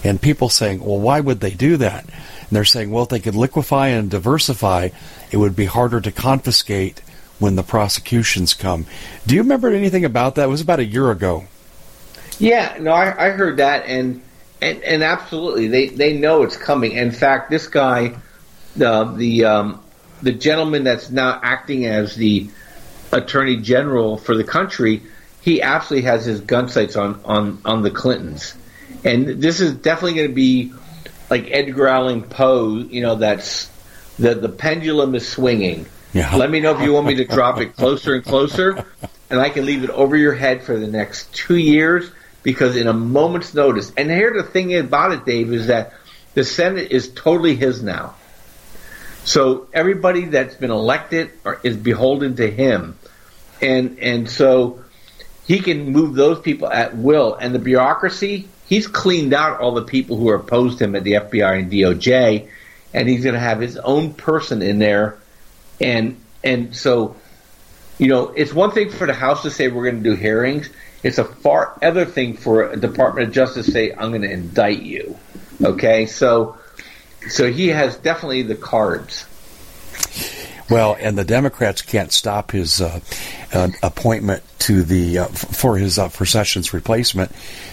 And 0.03 0.21
people 0.21 0.49
saying, 0.49 0.81
well, 0.81 0.99
why 0.99 1.19
would 1.19 1.39
they 1.39 1.53
do 1.53 1.77
that? 1.77 2.05
And 2.49 2.55
they're 2.55 2.65
saying, 2.65 2.89
well, 2.89 3.03
if 3.03 3.09
they 3.09 3.19
could 3.19 3.35
liquefy 3.35 3.89
and 3.89 4.09
diversify, 4.09 4.89
it 5.31 5.37
would 5.37 5.55
be 5.55 5.65
harder 5.65 6.01
to 6.01 6.11
confiscate 6.11 6.99
when 7.37 7.55
the 7.55 7.63
prosecutions 7.63 8.55
come. 8.55 8.87
Do 9.27 9.35
you 9.35 9.43
remember 9.43 9.69
anything 9.69 10.03
about 10.03 10.35
that? 10.35 10.45
It 10.45 10.49
was 10.49 10.61
about 10.61 10.79
a 10.79 10.85
year 10.85 11.11
ago. 11.11 11.45
Yeah, 12.39 12.77
no, 12.79 12.91
I, 12.91 13.27
I 13.27 13.29
heard 13.31 13.57
that, 13.57 13.85
and, 13.85 14.21
and 14.61 14.81
and 14.83 15.03
absolutely, 15.03 15.67
they 15.67 15.89
they 15.89 16.17
know 16.17 16.43
it's 16.43 16.57
coming. 16.57 16.93
In 16.93 17.11
fact, 17.11 17.49
this 17.49 17.67
guy, 17.67 18.15
the 18.75 19.03
the 19.03 19.45
um, 19.45 19.83
the 20.21 20.31
gentleman 20.31 20.85
that's 20.85 21.09
now 21.11 21.39
acting 21.43 21.85
as 21.85 22.15
the 22.15 22.49
attorney 23.11 23.57
general 23.57 24.17
for 24.17 24.35
the 24.35 24.43
country, 24.43 25.01
he 25.41 25.61
absolutely 25.61 26.07
has 26.09 26.25
his 26.25 26.41
gun 26.41 26.69
sights 26.69 26.95
on 26.95 27.21
on 27.25 27.61
on 27.65 27.81
the 27.83 27.91
Clintons, 27.91 28.55
and 29.03 29.41
this 29.41 29.59
is 29.59 29.75
definitely 29.75 30.15
going 30.15 30.29
to 30.29 30.33
be 30.33 30.73
like 31.29 31.49
Edgar 31.51 31.87
Allan 31.87 32.23
Poe. 32.23 32.77
You 32.77 33.01
know, 33.01 33.15
that's 33.15 33.69
the 34.17 34.35
the 34.35 34.49
pendulum 34.49 35.15
is 35.15 35.27
swinging. 35.27 35.85
Yeah. 36.13 36.35
Let 36.35 36.49
me 36.49 36.59
know 36.59 36.75
if 36.75 36.81
you 36.81 36.93
want 36.93 37.07
me 37.07 37.15
to 37.15 37.25
drop 37.25 37.59
it 37.59 37.75
closer 37.75 38.15
and 38.15 38.23
closer, 38.23 38.83
and 39.29 39.39
I 39.39 39.49
can 39.49 39.65
leave 39.65 39.83
it 39.83 39.89
over 39.91 40.17
your 40.17 40.33
head 40.33 40.63
for 40.63 40.77
the 40.77 40.87
next 40.87 41.33
two 41.33 41.57
years 41.57 42.11
because 42.41 42.75
in 42.75 42.87
a 42.87 42.93
moment's 42.93 43.53
notice. 43.53 43.91
And 43.95 44.09
here 44.09 44.33
the 44.33 44.43
thing 44.43 44.75
about 44.75 45.11
it, 45.11 45.25
Dave, 45.25 45.53
is 45.53 45.67
that 45.67 45.93
the 46.33 46.43
Senate 46.43 46.91
is 46.91 47.09
totally 47.09 47.55
his 47.55 47.83
now. 47.83 48.15
So 49.23 49.67
everybody 49.73 50.25
that's 50.25 50.55
been 50.55 50.71
elected 50.71 51.31
is 51.63 51.77
beholden 51.77 52.37
to 52.37 52.49
him, 52.49 52.97
and 53.61 53.99
and 53.99 54.29
so 54.29 54.83
he 55.45 55.59
can 55.59 55.91
move 55.91 56.15
those 56.15 56.39
people 56.39 56.71
at 56.71 56.95
will. 56.95 57.35
And 57.35 57.53
the 57.53 57.59
bureaucracy, 57.59 58.47
he's 58.69 58.87
cleaned 58.87 59.33
out 59.33 59.59
all 59.59 59.73
the 59.73 59.83
people 59.83 60.15
who 60.15 60.29
are 60.29 60.35
opposed 60.35 60.81
him 60.81 60.95
at 60.95 61.03
the 61.03 61.13
FBI 61.13 61.59
and 61.59 61.71
DOJ, 61.71 62.47
and 62.93 63.09
he's 63.09 63.23
going 63.23 63.33
to 63.33 63.39
have 63.39 63.59
his 63.59 63.75
own 63.75 64.13
person 64.13 64.61
in 64.61 64.79
there, 64.79 65.17
and 65.81 66.21
and 66.43 66.73
so 66.75 67.15
you 67.99 68.07
know, 68.07 68.29
it's 68.29 68.53
one 68.53 68.71
thing 68.71 68.89
for 68.89 69.05
the 69.05 69.13
House 69.13 69.43
to 69.43 69.51
say 69.51 69.67
we're 69.67 69.91
going 69.91 70.01
to 70.01 70.09
do 70.09 70.15
hearings. 70.15 70.69
It's 71.03 71.17
a 71.17 71.25
far 71.25 71.77
other 71.81 72.05
thing 72.05 72.37
for 72.37 72.71
a 72.71 72.77
Department 72.77 73.27
of 73.27 73.33
Justice 73.33 73.65
to 73.65 73.71
say 73.71 73.91
I'm 73.91 74.09
going 74.09 74.21
to 74.21 74.31
indict 74.31 74.81
you. 74.81 75.19
Okay, 75.61 76.05
so 76.05 76.57
so 77.27 77.51
he 77.51 77.67
has 77.67 77.97
definitely 77.97 78.43
the 78.43 78.55
cards. 78.55 79.25
Well, 80.69 80.95
and 80.99 81.17
the 81.17 81.25
Democrats 81.25 81.81
can't 81.81 82.11
stop 82.11 82.51
his 82.51 82.79
uh, 82.79 82.99
uh, 83.53 83.69
appointment 83.81 84.43
to 84.59 84.83
the 84.83 85.19
uh, 85.19 85.25
for 85.25 85.77
his 85.77 85.97
uh, 85.97 86.09
for 86.09 86.25
Sessions 86.25 86.73
replacement 86.73 87.31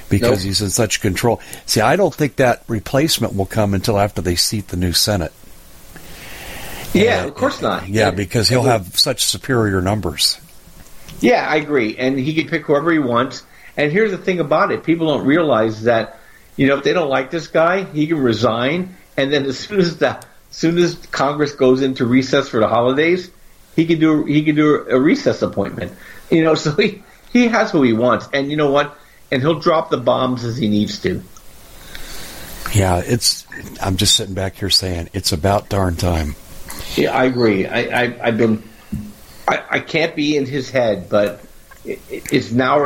because 0.09 0.39
nope. 0.39 0.47
he's 0.47 0.63
in 0.63 0.71
such 0.71 1.01
control. 1.01 1.41
See, 1.67 1.81
I 1.81 1.97
don't 1.97 2.15
think 2.15 2.37
that 2.37 2.63
replacement 2.69 3.37
will 3.37 3.47
come 3.47 3.75
until 3.75 3.99
after 3.99 4.23
they 4.23 4.37
seat 4.37 4.69
the 4.69 4.77
new 4.77 4.93
Senate. 4.93 5.33
Yeah, 6.95 7.25
of 7.25 7.35
course 7.35 7.61
not. 7.61 7.89
Yeah, 7.89 8.11
because 8.11 8.49
he'll 8.49 8.63
have 8.63 8.99
such 8.99 9.25
superior 9.25 9.83
numbers. 9.83 10.41
Yeah, 11.21 11.47
I 11.47 11.57
agree, 11.57 11.97
and 11.97 12.19
he 12.19 12.35
can 12.35 12.49
pick 12.49 12.65
whoever 12.65 12.91
he 12.91 12.99
wants. 12.99 13.45
And 13.77 13.93
here's 13.93 14.11
the 14.11 14.19
thing 14.19 14.41
about 14.41 14.73
it: 14.73 14.85
people 14.85 15.09
don't 15.09 15.27
realize 15.27 15.83
that 15.83 16.19
you 16.57 16.67
know 16.67 16.79
if 16.79 16.85
they 16.85 16.95
don't 16.95 17.11
like 17.11 17.31
this 17.31 17.49
guy, 17.49 17.85
he 17.85 18.07
can 18.07 18.19
resign, 18.19 18.97
and 19.19 19.31
then 19.31 19.45
as 19.45 19.59
soon 19.59 19.81
as 19.81 19.99
the 19.99 20.23
soon 20.57 20.79
as 20.79 20.95
Congress 20.95 21.53
goes 21.53 21.83
into 21.83 22.07
recess 22.07 22.49
for 22.49 22.61
the 22.61 22.67
holidays, 22.67 23.31
he 23.77 23.85
can 23.85 24.01
do 24.01 24.25
he 24.25 24.43
can 24.43 24.55
do 24.55 24.87
a 24.89 24.99
recess 24.99 25.43
appointment. 25.43 25.93
You 26.31 26.45
know, 26.45 26.55
so 26.65 26.73
he 26.73 27.03
he 27.33 27.49
has 27.49 27.71
who 27.71 27.83
he 27.83 27.93
wants, 27.93 28.29
and 28.33 28.51
you 28.51 28.57
know 28.57 28.71
what? 28.71 28.97
And 29.31 29.43
he'll 29.43 29.61
drop 29.61 29.91
the 29.91 29.99
bombs 29.99 30.45
as 30.45 30.57
he 30.57 30.69
needs 30.69 31.01
to. 31.03 31.23
Yeah, 32.75 33.03
it's. 33.05 33.47
I'm 33.81 33.97
just 33.97 34.17
sitting 34.17 34.35
back 34.35 34.55
here 34.55 34.71
saying 34.71 35.11
it's 35.13 35.33
about 35.33 35.69
darn 35.69 35.97
time. 35.97 36.37
Yeah, 36.95 37.13
I 37.13 37.25
agree. 37.25 37.67
I, 37.67 38.05
I 38.05 38.31
have 38.31 38.39
been. 38.39 38.63
I, 39.47 39.63
I 39.71 39.81
can't 39.81 40.17
be 40.17 40.37
in 40.37 40.47
his 40.47 40.71
head, 40.71 41.09
but 41.09 41.41
it, 41.85 42.01
it's 42.09 42.51
now 42.51 42.86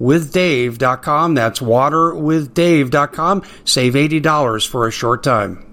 waterwithdave.com. 0.00 1.34
That's 1.34 1.60
waterwithdave.com. 1.60 3.42
Save 3.64 3.94
$80 3.94 4.68
for 4.68 4.86
a 4.86 4.90
short 4.90 5.22
time. 5.22 5.66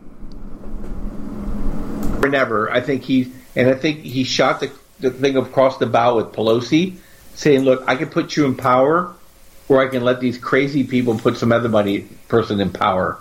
Never. 2.21 2.71
I 2.71 2.81
think 2.81 3.03
he, 3.03 3.31
and 3.55 3.69
I 3.69 3.73
think 3.73 4.01
he 4.01 4.23
shot 4.23 4.59
the, 4.59 4.71
the 4.99 5.09
thing 5.11 5.37
across 5.37 5.77
the 5.77 5.85
bow 5.85 6.17
with 6.17 6.27
Pelosi, 6.33 6.97
saying, 7.35 7.61
look, 7.61 7.83
I 7.87 7.95
can 7.95 8.09
put 8.09 8.35
you 8.35 8.45
in 8.45 8.55
power, 8.55 9.13
or 9.67 9.81
I 9.81 9.87
can 9.87 10.03
let 10.03 10.19
these 10.19 10.37
crazy 10.37 10.83
people 10.83 11.17
put 11.17 11.37
some 11.37 11.51
other 11.51 11.69
money 11.69 12.01
person 12.27 12.59
in 12.59 12.71
power. 12.71 13.19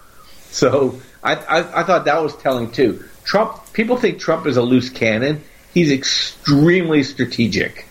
So 0.51 1.01
I, 1.23 1.35
I, 1.37 1.81
I 1.81 1.85
thought 1.85 2.05
that 2.07 2.23
was 2.23 2.37
telling 2.37 2.71
too. 2.71 3.05
Trump, 3.25 3.73
people 3.73 3.97
think 3.97 4.19
Trump 4.19 4.47
is 4.47 4.57
a 4.57 4.63
loose 4.63 4.91
cannon. 4.91 5.43
He's 5.75 5.93
extremely 5.93 7.03
strategic. 7.03 7.87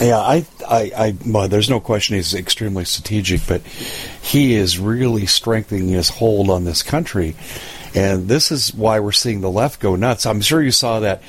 Yeah, 0.00 0.18
I, 0.18 0.46
I, 0.66 0.92
I 0.96 1.16
well, 1.26 1.48
there's 1.48 1.68
no 1.68 1.78
question 1.78 2.16
he's 2.16 2.34
extremely 2.34 2.86
strategic, 2.86 3.46
but 3.46 3.62
he 3.62 4.54
is 4.54 4.78
really 4.78 5.26
strengthening 5.26 5.88
his 5.88 6.08
hold 6.08 6.48
on 6.48 6.64
this 6.64 6.82
country. 6.82 7.36
And 7.94 8.28
this 8.28 8.52
is 8.52 8.72
why 8.72 9.00
we're 9.00 9.12
seeing 9.12 9.40
the 9.40 9.50
left 9.50 9.80
go 9.80 9.96
nuts. 9.96 10.24
I'm 10.24 10.40
sure 10.40 10.62
you 10.62 10.70
saw 10.70 11.00
that 11.00 11.22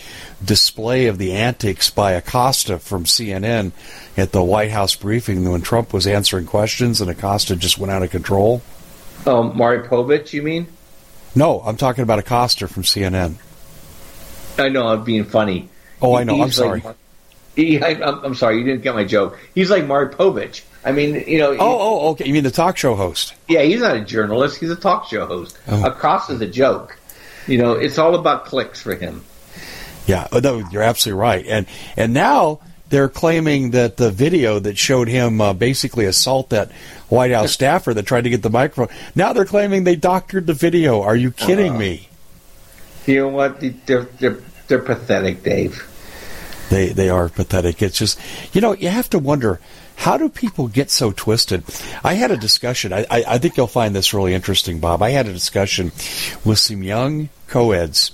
display 0.43 1.07
of 1.07 1.17
the 1.17 1.33
antics 1.33 1.89
by 1.89 2.11
Acosta 2.11 2.77
from 2.79 3.05
CNN 3.05 3.71
at 4.15 4.31
the 4.31 4.43
White 4.43 4.71
House 4.71 4.95
briefing 4.95 5.49
when 5.49 5.61
Trump 5.61 5.91
was 5.91 6.05
answering 6.05 6.45
questions 6.45 7.01
and 7.01 7.09
Acosta 7.09 7.55
just 7.55 7.77
went 7.77 7.91
out 7.91 8.03
of 8.03 8.11
control. 8.11 8.61
Um, 9.25 9.57
Maury 9.57 9.87
Povich, 9.87 10.33
you 10.33 10.43
mean? 10.43 10.67
No, 11.35 11.61
I'm 11.61 11.77
talking 11.77 12.03
about 12.03 12.19
Acosta 12.19 12.67
from 12.67 12.83
CNN. 12.83 13.35
I 14.57 14.69
know, 14.69 14.87
I'm 14.87 15.03
being 15.03 15.25
funny. 15.25 15.69
Oh, 16.01 16.15
I 16.15 16.23
know. 16.23 16.41
I'm 16.41 16.51
sorry. 16.51 16.81
Like, 16.81 16.95
he, 17.55 17.81
I, 17.81 17.91
am 18.25 18.35
sorry, 18.35 18.57
you 18.57 18.63
didn't 18.63 18.81
get 18.81 18.95
my 18.95 19.03
joke. 19.03 19.37
He's 19.53 19.69
like 19.69 19.85
Maury 19.85 20.09
Povich. 20.09 20.63
I 20.83 20.91
mean, 20.91 21.23
you 21.27 21.37
know. 21.37 21.51
Oh, 21.51 21.57
oh, 21.59 22.09
okay. 22.11 22.25
You 22.25 22.33
mean 22.33 22.43
the 22.43 22.51
talk 22.51 22.77
show 22.77 22.95
host? 22.95 23.33
Yeah, 23.47 23.61
he's 23.61 23.81
not 23.81 23.95
a 23.95 24.01
journalist. 24.01 24.59
He's 24.59 24.71
a 24.71 24.75
talk 24.75 25.07
show 25.07 25.25
host. 25.25 25.57
Oh. 25.67 25.85
Acosta's 25.85 26.41
a 26.41 26.47
joke. 26.47 26.97
You 27.47 27.57
know, 27.57 27.73
it's 27.73 27.97
all 27.97 28.15
about 28.15 28.45
clicks 28.45 28.81
for 28.81 28.95
him. 28.95 29.23
Yeah, 30.07 30.27
oh, 30.31 30.39
no, 30.39 30.57
you're 30.71 30.81
absolutely 30.81 31.19
right. 31.19 31.45
And 31.45 31.67
and 31.97 32.13
now 32.13 32.61
they're 32.89 33.09
claiming 33.09 33.71
that 33.71 33.97
the 33.97 34.11
video 34.11 34.59
that 34.59 34.77
showed 34.77 35.07
him 35.07 35.41
uh, 35.41 35.53
basically 35.53 36.05
assault 36.05 36.49
that 36.49 36.71
White 37.09 37.31
House 37.31 37.51
staffer 37.51 37.93
that 37.93 38.05
tried 38.05 38.23
to 38.23 38.29
get 38.29 38.41
the 38.41 38.49
microphone. 38.49 38.95
Now 39.15 39.33
they're 39.33 39.45
claiming 39.45 39.83
they 39.83 39.95
doctored 39.95 40.47
the 40.47 40.53
video. 40.53 41.01
Are 41.01 41.15
you 41.15 41.31
kidding 41.31 41.73
uh, 41.75 41.79
me? 41.79 42.09
You 43.05 43.21
know 43.21 43.27
what? 43.29 43.59
They're 43.85 44.03
they're 44.03 44.37
they're 44.67 44.79
pathetic, 44.79 45.43
Dave. 45.43 45.87
They 46.71 46.87
they 46.87 47.09
are 47.09 47.27
pathetic. 47.27 47.81
It's 47.81 47.97
just 47.97 48.17
you 48.53 48.61
know 48.61 48.73
you 48.73 48.87
have 48.87 49.09
to 49.09 49.19
wonder 49.19 49.59
how 49.97 50.17
do 50.17 50.29
people 50.29 50.69
get 50.69 50.89
so 50.89 51.11
twisted? 51.11 51.65
I 52.01 52.13
had 52.13 52.31
a 52.31 52.37
discussion. 52.37 52.93
I, 52.93 53.05
I, 53.11 53.23
I 53.27 53.37
think 53.39 53.57
you'll 53.57 53.67
find 53.67 53.93
this 53.93 54.13
really 54.13 54.33
interesting, 54.33 54.79
Bob. 54.79 55.03
I 55.03 55.09
had 55.09 55.27
a 55.27 55.33
discussion 55.33 55.91
with 56.45 56.59
some 56.59 56.81
young 56.81 57.27
co-eds 57.47 58.11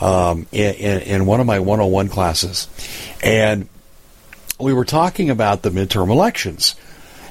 um, 0.00 0.46
in, 0.52 0.74
in, 0.74 1.00
in 1.00 1.26
one 1.26 1.40
of 1.40 1.46
my 1.46 1.58
101 1.58 2.10
classes, 2.10 2.68
and 3.24 3.66
we 4.60 4.74
were 4.74 4.84
talking 4.84 5.30
about 5.30 5.62
the 5.62 5.70
midterm 5.70 6.10
elections, 6.10 6.76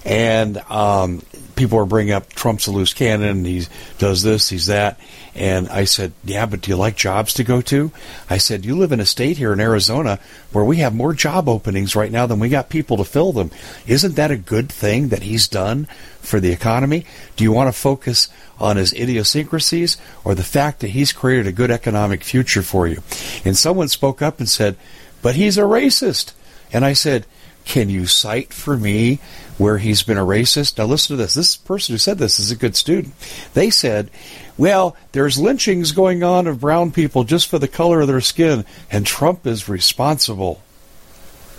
and 0.03 0.57
um, 0.69 1.21
people 1.55 1.79
are 1.79 1.85
bringing 1.85 2.13
up 2.13 2.29
Trump's 2.33 2.67
a 2.67 2.71
loose 2.71 2.93
cannon. 2.93 3.45
He 3.45 3.65
does 3.97 4.23
this, 4.23 4.49
he's 4.49 4.67
that. 4.67 4.99
And 5.33 5.67
I 5.69 5.83
said, 5.83 6.13
Yeah, 6.23 6.45
but 6.45 6.61
do 6.61 6.71
you 6.71 6.77
like 6.77 6.95
jobs 6.95 7.33
to 7.35 7.43
go 7.43 7.61
to? 7.61 7.91
I 8.29 8.37
said, 8.37 8.65
You 8.65 8.77
live 8.77 8.91
in 8.91 8.99
a 8.99 9.05
state 9.05 9.37
here 9.37 9.53
in 9.53 9.59
Arizona 9.59 10.19
where 10.51 10.63
we 10.63 10.77
have 10.77 10.95
more 10.95 11.13
job 11.13 11.49
openings 11.49 11.95
right 11.95 12.11
now 12.11 12.25
than 12.25 12.39
we 12.39 12.49
got 12.49 12.69
people 12.69 12.97
to 12.97 13.03
fill 13.03 13.33
them. 13.33 13.51
Isn't 13.87 14.15
that 14.15 14.31
a 14.31 14.37
good 14.37 14.71
thing 14.71 15.09
that 15.09 15.23
he's 15.23 15.47
done 15.47 15.85
for 16.21 16.39
the 16.39 16.51
economy? 16.51 17.05
Do 17.35 17.43
you 17.43 17.51
want 17.51 17.67
to 17.73 17.79
focus 17.79 18.29
on 18.59 18.77
his 18.77 18.93
idiosyncrasies 18.93 19.97
or 20.23 20.35
the 20.35 20.43
fact 20.43 20.79
that 20.79 20.91
he's 20.91 21.11
created 21.11 21.47
a 21.47 21.51
good 21.51 21.71
economic 21.71 22.23
future 22.23 22.61
for 22.61 22.87
you? 22.87 23.03
And 23.43 23.57
someone 23.57 23.89
spoke 23.89 24.21
up 24.21 24.39
and 24.39 24.47
said, 24.47 24.77
But 25.21 25.35
he's 25.35 25.57
a 25.57 25.61
racist. 25.61 26.33
And 26.71 26.85
I 26.85 26.93
said, 26.93 27.25
Can 27.65 27.89
you 27.89 28.05
cite 28.05 28.53
for 28.53 28.77
me 28.77 29.19
where 29.57 29.79
he's 29.79 30.03
been 30.03 30.17
a 30.17 30.25
racist? 30.25 30.77
Now 30.77 30.85
listen 30.85 31.17
to 31.17 31.21
this. 31.21 31.33
This 31.33 31.55
person 31.57 31.93
who 31.93 31.97
said 31.97 32.17
this 32.17 32.39
is 32.39 32.51
a 32.51 32.55
good 32.55 32.75
student. 32.75 33.13
They 33.53 33.71
said, 33.71 34.11
well, 34.57 34.95
there's 35.11 35.39
lynchings 35.39 35.91
going 35.91 36.23
on 36.23 36.47
of 36.47 36.61
brown 36.61 36.91
people 36.91 37.23
just 37.23 37.47
for 37.47 37.59
the 37.59 37.67
color 37.67 38.01
of 38.01 38.07
their 38.07 38.21
skin, 38.21 38.65
and 38.91 39.05
Trump 39.05 39.45
is 39.47 39.67
responsible. 39.67 40.61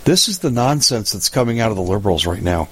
This 0.04 0.28
is 0.28 0.38
the 0.38 0.50
nonsense 0.50 1.12
that's 1.12 1.28
coming 1.28 1.60
out 1.60 1.70
of 1.70 1.76
the 1.76 1.82
liberals 1.82 2.24
right 2.24 2.42
now. 2.42 2.68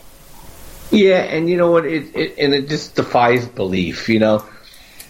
Yeah, 0.90 1.22
and 1.22 1.48
you 1.48 1.56
know 1.56 1.72
what? 1.72 1.84
It, 1.84 2.14
it 2.14 2.38
and 2.38 2.54
it 2.54 2.68
just 2.68 2.94
defies 2.94 3.46
belief. 3.48 4.08
You 4.08 4.20
know, 4.20 4.44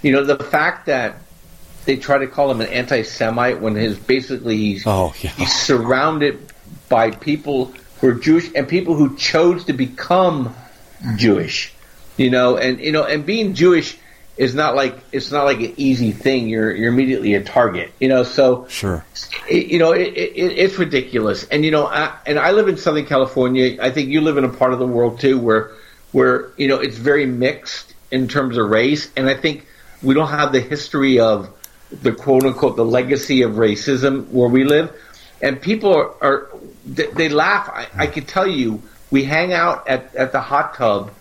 you 0.03 0.13
know 0.13 0.25
the 0.25 0.43
fact 0.43 0.87
that 0.87 1.17
they 1.85 1.97
try 1.97 2.19
to 2.19 2.27
call 2.27 2.51
him 2.51 2.63
an 2.63 2.69
anti-Semite 2.69 3.61
when 3.61 3.75
his 3.75 3.99
basically 3.99 4.57
he's 4.57 4.87
oh, 4.87 5.13
yeah. 5.21 5.31
he's 5.31 5.55
surrounded 5.55 6.51
by 6.89 7.11
people 7.11 7.75
who 8.01 8.09
are 8.09 8.15
Jewish 8.15 8.51
and 8.55 8.69
people 8.69 8.95
who 8.95 9.17
chose 9.17 9.65
to 9.67 9.73
become 9.73 10.55
Jewish. 11.17 11.73
You 12.17 12.31
know, 12.31 12.57
and 12.57 12.79
you 12.81 12.93
know, 12.93 13.05
and 13.05 13.27
being 13.27 13.55
Jewish 13.55 13.99
is 14.37 14.55
not 14.55 14.75
like 14.75 14.97
it's 15.13 15.31
not 15.31 15.45
like 15.45 15.61
an 15.61 15.75
easy 15.77 16.13
thing. 16.13 16.49
You're 16.49 16.75
you're 16.75 16.93
immediately 16.93 17.35
a 17.35 17.43
target, 17.43 17.93
you 18.01 18.09
know. 18.09 18.23
So 18.23 18.67
sure, 18.69 19.05
it, 19.49 19.67
you 19.67 19.79
know 19.79 19.93
it, 19.93 20.09
it, 20.09 20.37
it's 20.37 20.79
ridiculous. 20.79 21.45
And 21.45 21.65
you 21.65 21.71
know, 21.71 21.87
I, 21.87 22.17
and 22.27 22.39
I 22.39 22.53
live 22.53 22.69
in 22.69 22.77
Southern 22.77 23.07
California. 23.07 23.79
I 23.81 23.91
think 23.91 24.11
you 24.11 24.21
live 24.21 24.39
in 24.39 24.45
a 24.45 24.49
part 24.49 24.73
of 24.73 24.79
the 24.79 24.87
world 24.87 25.21
too 25.21 25.39
where 25.39 25.73
where 26.13 26.51
you 26.57 26.69
know 26.69 26.79
it's 26.79 26.97
very 26.97 27.27
mixed 27.27 27.95
in 28.11 28.29
terms 28.29 28.57
of 28.57 28.69
race. 28.71 29.11
And 29.17 29.29
I 29.29 29.35
think 29.35 29.67
we 30.03 30.15
don't 30.15 30.29
have 30.29 30.53
the 30.53 30.61
history 30.61 31.21
of 31.21 31.51
the 31.91 32.13
quote 32.13 32.45
unquote 32.45 32.77
the 32.77 32.85
legacy 32.85 33.43
of 33.43 33.53
racism 33.53 34.29
where 34.29 34.49
we 34.49 34.65
live. 34.65 34.93
And 35.43 35.61
people 35.61 35.95
are, 35.95 36.15
are 36.23 36.51
they, 36.87 37.07
they 37.09 37.29
laugh. 37.29 37.69
I, 37.69 37.89
I 37.95 38.07
can 38.07 38.25
tell 38.25 38.47
you, 38.47 38.83
we 39.11 39.25
hang 39.25 39.53
out 39.53 39.89
at, 39.89 40.15
at 40.15 40.33
the 40.33 40.41
hot 40.41 40.75
tub, 40.75 41.13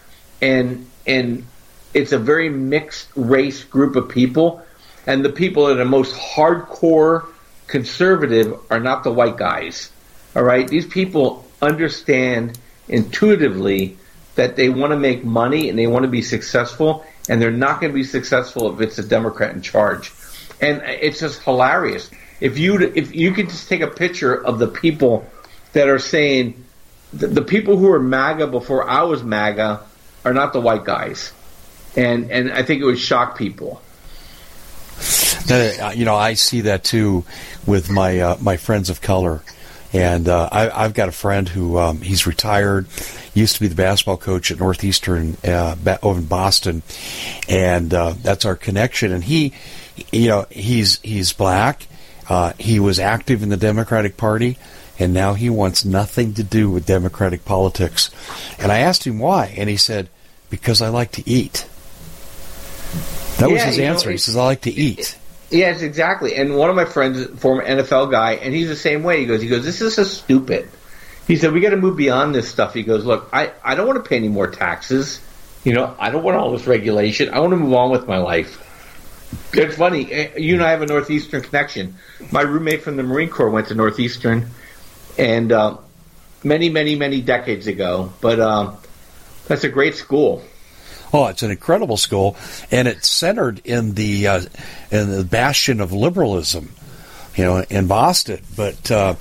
and 0.42 0.90
and 1.06 1.46
it's 1.94 2.12
a 2.12 2.20
very 2.20 2.50
mixed 2.50 3.10
race 3.16 3.64
group 3.64 3.96
of 3.96 4.10
people, 4.10 4.62
and 5.06 5.24
the 5.24 5.32
people 5.32 5.68
that 5.68 5.80
are 5.80 5.86
most 5.86 6.16
hardcore 6.16 7.28
conservative 7.68 8.60
are 8.70 8.80
not 8.80 9.04
the 9.04 9.12
white 9.12 9.38
guys. 9.38 9.92
All 10.36 10.44
right, 10.44 10.68
these 10.68 10.88
people 10.88 11.46
understand 11.62 12.58
intuitively 12.88 13.98
that 14.36 14.56
they 14.56 14.70
want 14.70 14.92
to 14.92 14.98
make 14.98 15.24
money 15.24 15.70
and 15.70 15.78
they 15.78 15.88
want 15.88 16.04
to 16.04 16.10
be 16.10 16.22
successful, 16.22 17.06
and 17.30 17.42
they're 17.42 17.52
not 17.52 17.80
going 17.80 17.92
to 17.92 17.96
be 17.96 18.04
successful 18.04 18.74
if 18.74 18.82
it's 18.82 18.98
a 18.98 19.08
Democrat 19.08 19.54
in 19.54 19.62
charge. 19.62 20.12
And 20.60 20.82
it's 20.86 21.20
just 21.20 21.44
hilarious. 21.44 22.10
If 22.44 22.58
you 22.58 22.80
if 22.80 23.16
you 23.16 23.32
could 23.32 23.50
just 23.50 23.70
take 23.70 23.82
a 23.82 23.88
picture 23.88 24.36
of 24.36 24.60
the 24.60 24.68
people 24.68 25.26
that 25.72 25.88
are 25.88 26.00
saying 26.00 26.64
the, 27.12 27.28
the 27.28 27.42
people 27.42 27.78
who 27.78 27.88
were 27.88 28.00
MAGA 28.00 28.48
before 28.48 28.88
I 28.88 29.04
was 29.04 29.24
MAGA 29.24 29.82
are 30.26 30.34
not 30.34 30.54
the 30.54 30.60
white 30.60 30.84
guys 30.84 31.32
and 31.96 32.32
and 32.32 32.52
I 32.52 32.64
think 32.64 32.82
it 32.82 32.86
would 32.86 33.00
shock 33.00 33.38
people. 33.38 33.82
Uh, 35.50 35.92
you 35.96 36.06
know, 36.06 36.16
I 36.16 36.36
see 36.36 36.62
that 36.62 36.84
too 36.84 37.26
with 37.66 37.90
my 37.90 38.20
uh, 38.20 38.38
my 38.40 38.58
friends 38.58 38.90
of 38.90 39.02
color, 39.02 39.42
and 39.92 40.28
uh, 40.28 40.50
I, 40.52 40.84
have 40.84 40.94
got 40.94 41.10
a 41.10 41.14
friend 41.14 41.48
who 41.50 41.78
um, 41.78 42.02
he's 42.02 42.26
retired, 42.26 42.88
used 43.34 43.56
to 43.56 43.62
be 43.62 43.68
the 43.68 43.76
basketball 43.76 44.18
coach 44.18 44.52
at 44.52 44.60
Northeastern 44.60 45.38
uh, 45.44 45.76
over 46.02 46.20
in 46.20 46.26
Boston, 46.26 46.84
and 47.50 47.94
uh, 47.94 48.14
that's 48.22 48.46
our 48.46 48.56
connection. 48.56 49.12
And 49.12 49.24
he, 49.24 49.54
you 50.12 50.30
know, 50.30 50.46
he's 50.50 51.00
he's 51.02 51.34
black. 51.34 51.88
Uh, 52.30 52.54
he 52.58 52.80
was 52.80 53.00
active 53.00 53.44
in 53.44 53.50
the 53.50 53.58
Democratic 53.58 54.18
Party, 54.18 54.58
and 55.00 55.14
now 55.14 55.34
he 55.34 55.50
wants 55.50 55.84
nothing 55.84 56.34
to 56.36 56.44
do 56.44 56.70
with 56.70 56.86
Democratic 56.86 57.46
politics. 57.46 58.10
And 58.60 58.72
I 58.72 58.80
asked 58.80 59.06
him 59.06 59.20
why, 59.20 59.54
and 59.58 59.70
he 59.70 59.78
said, 59.78 60.10
"Because 60.50 60.82
I 60.82 60.90
like 60.90 61.12
to 61.14 61.30
eat." 61.30 61.66
That 63.38 63.50
was 63.50 63.64
his 63.64 63.80
answer. 63.80 64.08
Know, 64.08 64.12
he 64.14 64.18
says, 64.18 64.38
"I 64.38 64.44
like 64.44 64.62
to 64.62 64.72
eat." 64.72 65.18
Yes, 65.50 65.82
exactly. 65.82 66.36
And 66.36 66.56
one 66.56 66.70
of 66.70 66.76
my 66.76 66.86
friends, 66.86 67.40
former 67.40 67.64
NFL 67.64 68.10
guy, 68.10 68.34
and 68.34 68.54
he's 68.54 68.70
the 68.70 68.76
same 68.76 69.04
way. 69.04 69.20
He 69.20 69.26
goes, 69.26 69.42
he 69.42 69.48
goes, 69.48 69.64
"This 69.64 69.82
is 69.82 69.96
so 69.96 70.04
stupid." 70.04 70.68
He 71.28 71.36
said, 71.36 71.54
"We 71.54 71.62
got 71.62 71.72
to 71.72 71.78
move 71.78 71.96
beyond 71.96 72.34
this 72.34 72.50
stuff." 72.50 72.74
He 72.74 72.84
goes, 72.84 73.06
"Look, 73.06 73.30
I 73.34 73.52
I 73.64 73.76
don't 73.76 73.88
want 73.88 74.04
to 74.04 74.08
pay 74.08 74.18
any 74.18 74.30
more 74.30 74.48
taxes. 74.48 75.20
You 75.64 75.74
know, 75.74 75.96
I 76.00 76.10
don't 76.10 76.24
want 76.24 76.38
all 76.38 76.52
this 76.52 76.68
regulation. 76.68 77.30
I 77.34 77.40
want 77.40 77.52
to 77.52 77.58
move 77.58 77.74
on 77.74 77.92
with 77.92 78.08
my 78.08 78.18
life." 78.18 78.60
It's 79.54 79.76
funny. 79.76 80.12
Eh, 80.12 80.38
you 80.38 80.56
and 80.56 80.64
I 80.64 80.72
have 80.72 80.82
a 80.82 80.86
Northeastern 80.86 81.42
connection. 81.42 81.96
My 82.32 82.42
roommate 82.42 82.82
from 82.82 82.98
the 82.98 83.04
Marine 83.04 83.30
Corps 83.30 83.50
went 83.50 83.68
to 83.68 83.76
Northeastern, 83.76 84.48
and 85.18 85.52
uh, 85.52 85.78
many, 86.44 86.70
many, 86.70 86.96
many 86.96 87.22
decades 87.22 87.68
ago. 87.68 88.12
But 88.22 88.40
uh, 88.40 88.76
that's 89.48 89.64
a 89.64 89.70
great 89.70 89.96
school. 89.96 90.44
Oh, 91.16 91.28
it's 91.28 91.44
an 91.44 91.52
incredible 91.52 91.98
school, 91.98 92.36
and 92.72 92.88
it's 92.88 93.08
centered 93.08 93.62
in 93.66 93.94
the 93.94 94.28
uh, 94.28 94.42
in 94.90 95.12
the 95.12 95.24
bastion 95.24 95.80
of 95.80 95.94
liberalism, 95.94 96.74
you 97.36 97.44
know, 97.44 97.58
in 97.70 97.88
Boston. 97.88 98.42
But 98.56 98.92
uh, 98.92 99.16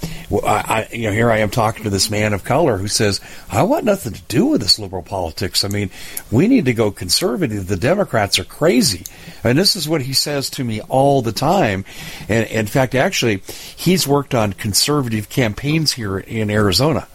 I, 0.45 0.89
you 0.93 1.05
know, 1.05 1.13
here 1.13 1.31
I 1.31 1.39
am 1.39 1.51
talking 1.51 1.85
to 1.85 1.91
this 1.91 2.11
man 2.11 2.33
of 2.33 2.45
color 2.45 2.77
who 2.77 2.89
says, 2.89 3.21
"I 3.51 3.63
want 3.63 3.85
nothing 3.85 4.13
to 4.13 4.23
do 4.23 4.47
with 4.47 4.61
this 4.61 4.79
liberal 4.79 5.03
politics. 5.03 5.65
I 5.65 5.69
mean, 5.69 5.91
we 6.31 6.49
need 6.49 6.67
to 6.67 6.75
go 6.75 6.91
conservative. 6.91 7.67
The 7.67 7.77
Democrats 7.77 8.39
are 8.39 8.45
crazy." 8.45 9.05
And 9.45 9.59
this 9.59 9.77
is 9.77 9.89
what 9.89 10.03
he 10.03 10.13
says 10.13 10.51
to 10.51 10.65
me 10.65 10.81
all 10.83 11.23
the 11.23 11.33
time. 11.33 11.85
And 12.29 12.47
in 12.49 12.67
fact, 12.67 12.95
actually, 12.95 13.43
he's 13.77 14.07
worked 14.07 14.35
on 14.35 14.53
conservative 14.53 15.29
campaigns 15.29 15.93
here 15.93 16.19
in 16.19 16.51
Arizona. 16.51 17.09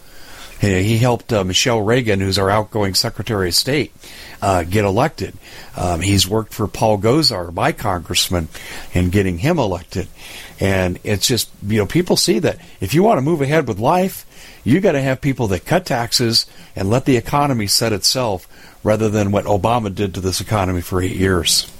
He 0.59 0.97
helped 0.97 1.31
uh, 1.31 1.43
Michele 1.43 1.81
Reagan, 1.81 2.19
who's 2.19 2.39
our 2.39 2.49
outgoing 2.49 2.95
Secretary 2.95 3.49
of 3.49 3.55
State, 3.55 3.93
uh, 4.41 4.63
get 4.63 4.85
elected. 4.85 5.37
Um, 5.75 6.01
he's 6.01 6.27
worked 6.27 6.51
for 6.51 6.67
Paul 6.67 6.97
Gosar, 6.97 7.53
my 7.53 7.71
congressman, 7.71 8.47
in 8.91 9.11
getting 9.11 9.37
him 9.37 9.59
elected. 9.59 10.07
And 10.59 10.99
it's 11.03 11.27
just, 11.27 11.49
you 11.65 11.77
know, 11.77 11.85
people 11.85 12.17
see 12.17 12.39
that 12.39 12.59
if 12.81 12.93
you 12.93 13.03
want 13.03 13.17
to 13.17 13.21
move 13.21 13.41
ahead 13.41 13.67
with 13.67 13.79
life, 13.79 14.25
you 14.63 14.79
got 14.79 14.93
to 14.93 15.01
have 15.01 15.21
people 15.21 15.47
that 15.47 15.65
cut 15.65 15.85
taxes 15.85 16.45
and 16.75 16.89
let 16.89 17.05
the 17.05 17.15
economy 17.15 17.67
set 17.67 17.93
itself 17.93 18.47
rather 18.83 19.09
than 19.09 19.31
what 19.31 19.45
Obama 19.45 19.93
did 19.93 20.13
to 20.15 20.21
this 20.21 20.41
economy 20.41 20.81
for 20.81 21.01
eight 21.01 21.15
years. 21.15 21.71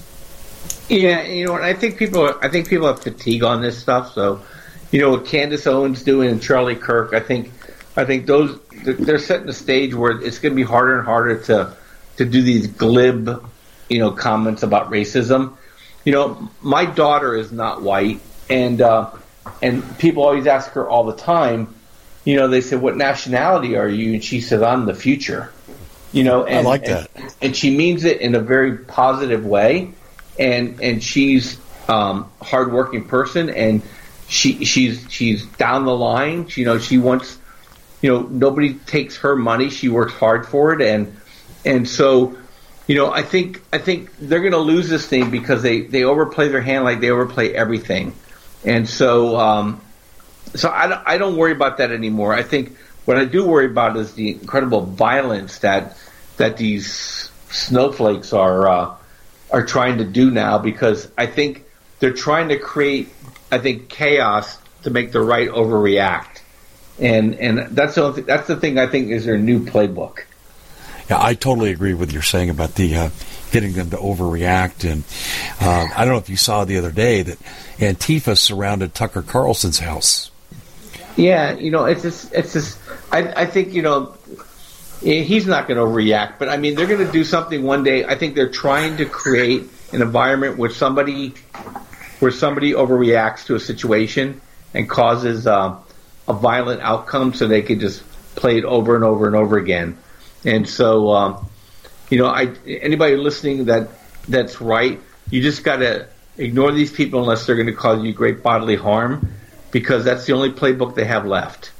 Yeah, 0.90 1.24
you 1.24 1.46
know, 1.46 1.56
I 1.56 1.74
think 1.74 1.98
people, 1.98 2.34
I 2.42 2.50
think 2.50 2.70
people 2.70 2.88
have 2.88 3.02
fatigue 3.02 3.44
on 3.44 3.62
this 3.62 3.78
stuff. 3.78 4.13
So, 4.13 4.42
you 4.92 5.02
know, 5.02 5.12
what 5.12 5.26
Candace 5.26 5.68
Owens 5.68 6.04
doing 6.04 6.30
and 6.30 6.42
Charlie 6.42 6.76
Kirk, 6.76 7.13
I 7.13 7.20
think, 7.20 7.52
I 7.98 8.06
think 8.06 8.28
those 8.28 8.60
they're 8.84 9.20
setting 9.20 9.48
the 9.48 9.54
stage 9.54 9.94
where 9.94 10.12
it's 10.22 10.40
going 10.40 10.54
to 10.54 10.56
be 10.56 10.63
harder 10.63 10.98
and 10.98 11.06
harder 11.06 11.40
to 11.46 11.76
to 12.18 12.26
do 12.26 12.42
these 12.42 12.68
glib, 12.68 13.44
you 13.90 14.00
know, 14.00 14.12
comments 14.12 14.63
about 14.63 14.92
racism. 14.92 15.58
You 16.04 16.13
know, 16.13 16.50
my 16.62 16.86
daughter 16.86 17.36
is 17.36 17.52
not 17.52 17.82
white, 17.82 18.22
and 18.50 18.82
uh, 18.82 19.12
and 19.62 19.98
people 19.98 20.24
always 20.24 20.48
ask 20.48 20.72
her 20.72 20.88
all 20.88 21.06
the 21.06 21.16
time. 21.16 21.74
You 22.26 22.36
know, 22.36 22.48
they 22.48 22.62
say, 22.62 22.76
"What 22.76 22.98
nationality 22.98 23.78
are 23.78 23.88
you?" 23.88 24.14
And 24.14 24.24
she 24.24 24.42
says, 24.42 24.62
"I'm 24.62 24.86
the 24.86 24.96
future." 24.96 25.52
You 26.14 26.24
know, 26.24 26.46
and, 26.46 26.60
I 26.60 26.70
like 26.70 26.86
that, 26.86 27.10
and, 27.16 27.36
and 27.42 27.56
she 27.56 27.76
means 27.76 28.06
it 28.06 28.22
in 28.22 28.36
a 28.36 28.40
very 28.40 28.78
positive 28.78 29.46
way, 29.46 29.92
and 30.40 30.82
and 30.82 31.04
she's 31.04 31.60
um, 31.88 32.30
hardworking 32.42 33.08
person, 33.08 33.50
and 33.50 33.82
she 34.28 34.66
she's 34.66 35.06
she's 35.10 35.46
down 35.46 35.86
the 35.86 35.96
line. 35.96 36.48
You 36.56 36.66
know, 36.66 36.80
she 36.80 36.98
wants 36.98 37.38
you 38.02 38.12
know, 38.12 38.22
nobody 38.22 38.74
takes 38.74 39.18
her 39.18 39.36
money. 39.36 39.70
She 39.70 39.90
works 39.90 40.14
hard 40.14 40.48
for 40.48 40.74
it, 40.74 40.82
and 40.82 41.18
and 41.66 41.88
so, 41.88 42.38
you 42.86 42.96
know, 42.96 43.12
I 43.12 43.24
think 43.24 43.62
I 43.74 43.80
think 43.80 44.16
they're 44.20 44.42
going 44.42 44.52
to 44.52 44.60
lose 44.60 44.90
this 44.90 45.08
thing 45.08 45.32
because 45.32 45.64
they 45.64 45.82
they 45.82 46.04
overplay 46.04 46.50
their 46.50 46.62
hand 46.62 46.84
like 46.84 47.00
they 47.00 47.10
overplay 47.10 47.54
everything, 47.54 48.14
and 48.63 48.88
so, 48.88 49.38
um, 49.38 49.82
so 50.56 50.70
I 50.70 50.88
don't, 50.88 51.02
I 51.06 51.17
don't 51.17 51.38
worry 51.38 51.52
about 51.52 51.78
that 51.78 51.91
anymore. 51.91 52.34
I 52.34 52.43
think 52.43 52.78
what 53.06 53.17
I 53.17 53.26
do 53.26 53.46
worry 53.46 53.67
about 53.67 53.96
is 53.98 54.13
the 54.13 54.30
incredible 54.32 54.82
violence 54.82 55.60
that 55.60 55.98
that 56.38 56.58
these 56.58 57.32
snowflakes 57.50 58.34
are 58.34 58.67
uh, 58.67 58.96
are 59.52 59.65
trying 59.65 60.00
to 60.00 60.04
do 60.04 60.30
now 60.32 60.58
because 60.58 61.10
I 61.17 61.26
think 61.26 61.63
they're 62.00 62.13
trying 62.13 62.50
to 62.50 62.60
create 62.60 63.10
I 63.52 63.60
think 63.60 63.89
chaos 63.89 64.58
to 64.84 64.89
make 64.89 65.12
the 65.12 65.22
right 65.22 65.50
overreact, 65.50 66.41
and 67.00 67.36
and 67.36 67.76
that's 67.76 67.96
the 67.96 68.04
only, 68.04 68.22
that's 68.24 68.48
the 68.48 68.56
thing 68.58 68.78
I 68.78 68.88
think 68.88 69.10
is 69.10 69.26
their 69.26 69.38
new 69.38 69.65
playbook. 69.65 70.24
Yeah, 71.10 71.17
I 71.22 71.36
totally 71.36 71.72
agree 71.72 71.93
with 71.93 72.10
what 72.10 72.13
you're 72.13 72.22
saying 72.22 72.50
about 72.50 72.76
the 72.76 72.96
uh, 72.96 73.10
getting 73.52 73.74
them 73.74 73.89
to 73.91 73.98
overreact, 73.98 74.89
and 74.89 75.04
uh, 75.62 75.88
I 75.96 76.04
don't 76.04 76.13
know 76.13 76.20
if 76.20 76.30
you 76.30 76.36
saw 76.36 76.65
the 76.65 76.78
other 76.78 76.91
day 76.91 77.22
that 77.22 77.39
Antifa 77.78 78.38
surrounded 78.38 78.93
Tucker 78.93 79.22
Carlson's 79.22 79.80
house. 79.80 80.32
Yeah, 81.15 81.54
you 81.54 81.72
know, 81.72 81.86
it's 81.86 82.04
just, 82.04 82.34
it's 82.34 82.54
just, 82.54 82.78
I, 83.12 83.41
I 83.41 83.46
think, 83.46 83.74
you 83.74 83.82
know, 83.82 84.15
he's 85.02 85.48
not 85.48 85.67
going 85.67 85.80
to 85.80 85.86
react, 85.86 86.38
but 86.39 86.50
I 86.50 86.58
mean, 86.58 86.76
they're 86.76 86.88
going 86.88 87.06
to 87.06 87.12
do 87.12 87.24
something 87.24 87.63
one 87.63 87.84
day. 87.84 88.06
I 88.06 88.15
think 88.15 88.36
they're 88.36 88.50
trying 88.50 88.98
to 88.98 89.06
create 89.06 89.63
an 89.93 90.02
environment 90.02 90.58
where 90.58 90.70
somebody, 90.70 91.34
where 92.20 92.32
somebody 92.32 92.74
overreacts 92.74 93.46
to 93.46 93.56
a 93.56 93.60
situation 93.60 94.41
and 94.74 94.88
causes 94.88 95.48
uh, 95.48 95.76
a 96.28 96.34
violent 96.34 96.82
outcome 96.82 97.34
so 97.34 97.48
they 97.48 97.62
can 97.62 97.80
just 97.80 98.04
play 98.36 98.58
it 98.58 98.65
over 98.65 98.96
and 98.96 99.04
over 99.04 99.26
and 99.26 99.36
over 99.36 99.58
again. 99.58 99.98
And 100.48 100.68
so, 100.68 101.12
um, 101.12 101.50
you 102.10 102.18
know, 102.18 102.28
I, 102.28 102.54
anybody 102.66 103.18
listening 103.18 103.66
that, 103.66 103.90
that's 104.30 104.62
right, 104.62 104.98
you 105.30 105.42
just 105.42 105.66
got 105.66 105.78
to 105.78 106.08
ignore 106.38 106.72
these 106.72 106.90
people 106.90 107.20
unless 107.20 107.46
they're 107.46 107.58
going 107.58 107.68
to 107.68 107.74
cause 107.74 108.02
you 108.02 108.14
great 108.14 108.42
bodily 108.42 108.78
harm 108.78 109.34
because 109.72 110.06
that's 110.06 110.26
the 110.26 110.32
only 110.32 110.52
playbook 110.52 110.96
they 110.96 111.04
have 111.04 111.26
left. 111.26 111.72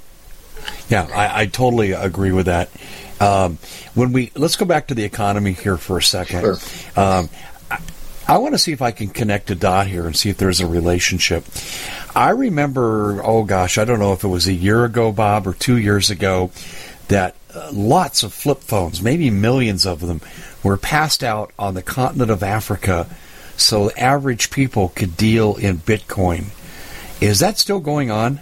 Yeah, 0.90 1.08
I, 1.16 1.44
I 1.44 1.46
totally 1.46 1.94
agree 1.94 2.34
with 2.34 2.48
that. 2.48 2.70
Um, 3.22 3.58
when 3.96 4.12
we 4.12 4.32
let's 4.36 4.58
go 4.58 4.66
back 4.66 4.88
to 4.88 4.96
the 4.96 5.04
economy 5.04 5.54
here 5.54 5.78
for 5.78 5.98
a 5.98 6.04
second. 6.04 6.42
Sure. 6.42 6.54
Um, 6.96 7.30
I, 7.72 7.80
I 8.28 8.38
want 8.40 8.54
to 8.54 8.60
see 8.60 8.74
if 8.74 8.82
I 8.82 8.92
can 8.92 9.08
connect 9.08 9.50
a 9.50 9.56
dot 9.56 9.88
here 9.88 10.06
and 10.06 10.16
see 10.16 10.30
if 10.30 10.38
there's 10.38 10.60
a 10.60 10.68
relationship. 10.68 11.46
I 12.14 12.32
remember, 12.32 13.22
oh 13.24 13.44
gosh, 13.44 13.78
I 13.78 13.86
don't 13.86 14.00
know 14.00 14.12
if 14.12 14.26
it 14.26 14.28
was 14.28 14.48
a 14.48 14.54
year 14.54 14.84
ago, 14.84 15.14
Bob, 15.14 15.48
or 15.48 15.54
two 15.54 15.78
years 15.78 16.10
ago, 16.10 16.52
that 17.08 17.36
Uh, 17.58 17.72
lots 17.74 18.22
of 18.22 18.34
flip 18.34 18.60
phones, 18.60 19.02
maybe 19.02 19.32
millions 19.32 19.86
of 19.86 20.00
them, 20.00 20.22
were 20.64 20.78
passed 20.78 21.24
out 21.24 21.52
on 21.58 21.74
the 21.74 21.82
continent 21.82 22.30
of 22.30 22.44
Africa 22.44 23.08
so 23.56 23.90
average 23.92 24.52
people 24.52 24.90
could 24.90 25.18
deal 25.18 25.56
in 25.56 25.78
Bitcoin. 25.78 26.46
Is 27.20 27.40
that 27.40 27.58
still 27.58 27.80
going 27.80 28.12
on? 28.12 28.42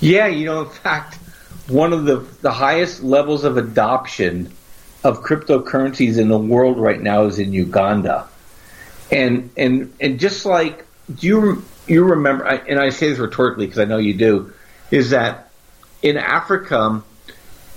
Yeah, 0.00 0.26
you 0.26 0.44
know, 0.44 0.62
in 0.62 0.68
fact, 0.68 1.14
one 1.68 1.92
of 1.92 2.04
the, 2.04 2.16
the 2.42 2.52
highest 2.52 3.02
levels 3.02 3.44
of 3.44 3.56
adoption 3.56 4.52
of 5.02 5.22
cryptocurrencies 5.22 6.18
in 6.18 6.28
the 6.28 6.38
world 6.38 6.78
right 6.78 7.00
now 7.00 7.24
is 7.24 7.38
in 7.38 7.54
Uganda. 7.54 8.28
And 9.10 9.50
and 9.56 9.92
and 9.98 10.20
just 10.20 10.44
like 10.44 10.86
do 11.12 11.26
you 11.26 11.64
you 11.86 12.04
remember 12.04 12.44
and 12.44 12.78
I 12.78 12.90
say 12.90 13.08
this 13.08 13.18
rhetorically 13.18 13.66
because 13.66 13.80
I 13.80 13.86
know 13.86 13.98
you 13.98 14.14
do 14.14 14.52
is 14.90 15.10
that 15.10 15.50
in 16.02 16.16
Africa 16.16 17.02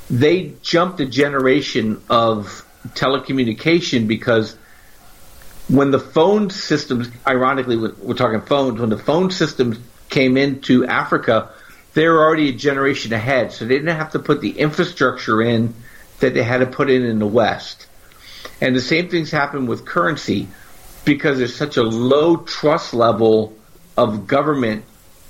they 0.09 0.53
jumped 0.61 0.99
a 0.99 1.05
generation 1.05 2.01
of 2.09 2.65
telecommunication 2.89 4.07
because 4.07 4.57
when 5.69 5.91
the 5.91 5.99
phone 5.99 6.49
systems 6.49 7.09
ironically 7.25 7.77
we're 7.77 8.13
talking 8.13 8.41
phones 8.41 8.79
when 8.79 8.89
the 8.89 8.97
phone 8.97 9.31
systems 9.31 9.79
came 10.09 10.37
into 10.37 10.85
Africa, 10.85 11.49
they 11.93 12.07
were 12.07 12.23
already 12.23 12.49
a 12.49 12.53
generation 12.53 13.13
ahead, 13.13 13.51
so 13.51 13.65
they 13.65 13.75
didn't 13.75 13.95
have 13.95 14.11
to 14.11 14.19
put 14.19 14.41
the 14.41 14.51
infrastructure 14.51 15.41
in 15.41 15.73
that 16.19 16.33
they 16.33 16.43
had 16.43 16.59
to 16.59 16.67
put 16.67 16.89
in 16.89 17.03
in 17.03 17.19
the 17.19 17.27
West. 17.27 17.87
And 18.61 18.75
the 18.75 18.81
same 18.81 19.09
things 19.09 19.31
happen 19.31 19.65
with 19.65 19.85
currency 19.85 20.47
because 21.05 21.37
there's 21.37 21.55
such 21.55 21.77
a 21.77 21.83
low 21.83 22.37
trust 22.37 22.93
level 22.93 23.57
of 23.97 24.27
government 24.27 24.85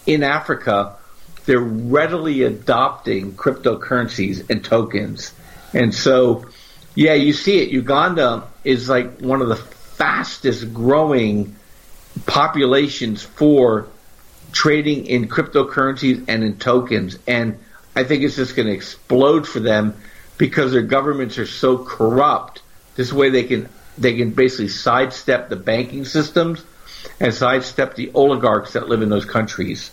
in 0.05 0.23
Africa. 0.23 0.97
They're 1.45 1.59
readily 1.59 2.43
adopting 2.43 3.33
cryptocurrencies 3.33 4.49
and 4.49 4.63
tokens. 4.63 5.33
And 5.73 5.93
so, 5.93 6.45
yeah, 6.95 7.13
you 7.13 7.33
see 7.33 7.61
it. 7.61 7.69
Uganda 7.69 8.47
is 8.63 8.87
like 8.87 9.19
one 9.19 9.41
of 9.41 9.49
the 9.49 9.55
fastest 9.55 10.73
growing 10.73 11.55
populations 12.25 13.23
for 13.23 13.87
trading 14.51 15.07
in 15.07 15.27
cryptocurrencies 15.27 16.25
and 16.27 16.43
in 16.43 16.57
tokens. 16.57 17.17
And 17.27 17.59
I 17.95 18.03
think 18.03 18.23
it's 18.23 18.35
just 18.35 18.55
going 18.55 18.67
to 18.67 18.73
explode 18.73 19.47
for 19.47 19.59
them 19.59 19.95
because 20.37 20.71
their 20.71 20.83
governments 20.83 21.37
are 21.37 21.45
so 21.45 21.77
corrupt. 21.77 22.61
This 22.95 23.11
way 23.11 23.29
they 23.29 23.43
can 23.43 23.69
they 23.97 24.15
can 24.17 24.31
basically 24.31 24.69
sidestep 24.69 25.49
the 25.49 25.55
banking 25.55 26.05
systems 26.05 26.63
and 27.19 27.33
sidestep 27.33 27.95
the 27.95 28.11
oligarchs 28.13 28.73
that 28.73 28.89
live 28.89 29.01
in 29.01 29.09
those 29.09 29.25
countries. 29.25 29.91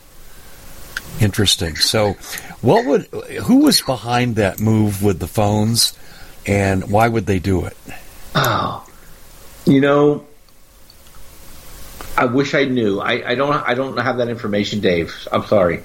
Interesting. 1.20 1.76
So, 1.76 2.14
what 2.60 2.86
would 2.86 3.06
who 3.42 3.64
was 3.64 3.80
behind 3.80 4.36
that 4.36 4.60
move 4.60 5.02
with 5.02 5.18
the 5.18 5.26
phones, 5.26 5.98
and 6.46 6.90
why 6.90 7.08
would 7.08 7.26
they 7.26 7.38
do 7.38 7.64
it? 7.66 7.76
Oh, 8.34 8.86
you 9.66 9.80
know, 9.80 10.26
I 12.16 12.26
wish 12.26 12.54
I 12.54 12.64
knew. 12.64 13.00
I, 13.00 13.30
I 13.30 13.34
don't. 13.34 13.52
I 13.52 13.74
don't 13.74 13.96
have 13.98 14.18
that 14.18 14.28
information, 14.28 14.80
Dave. 14.80 15.28
I'm 15.32 15.44
sorry. 15.46 15.82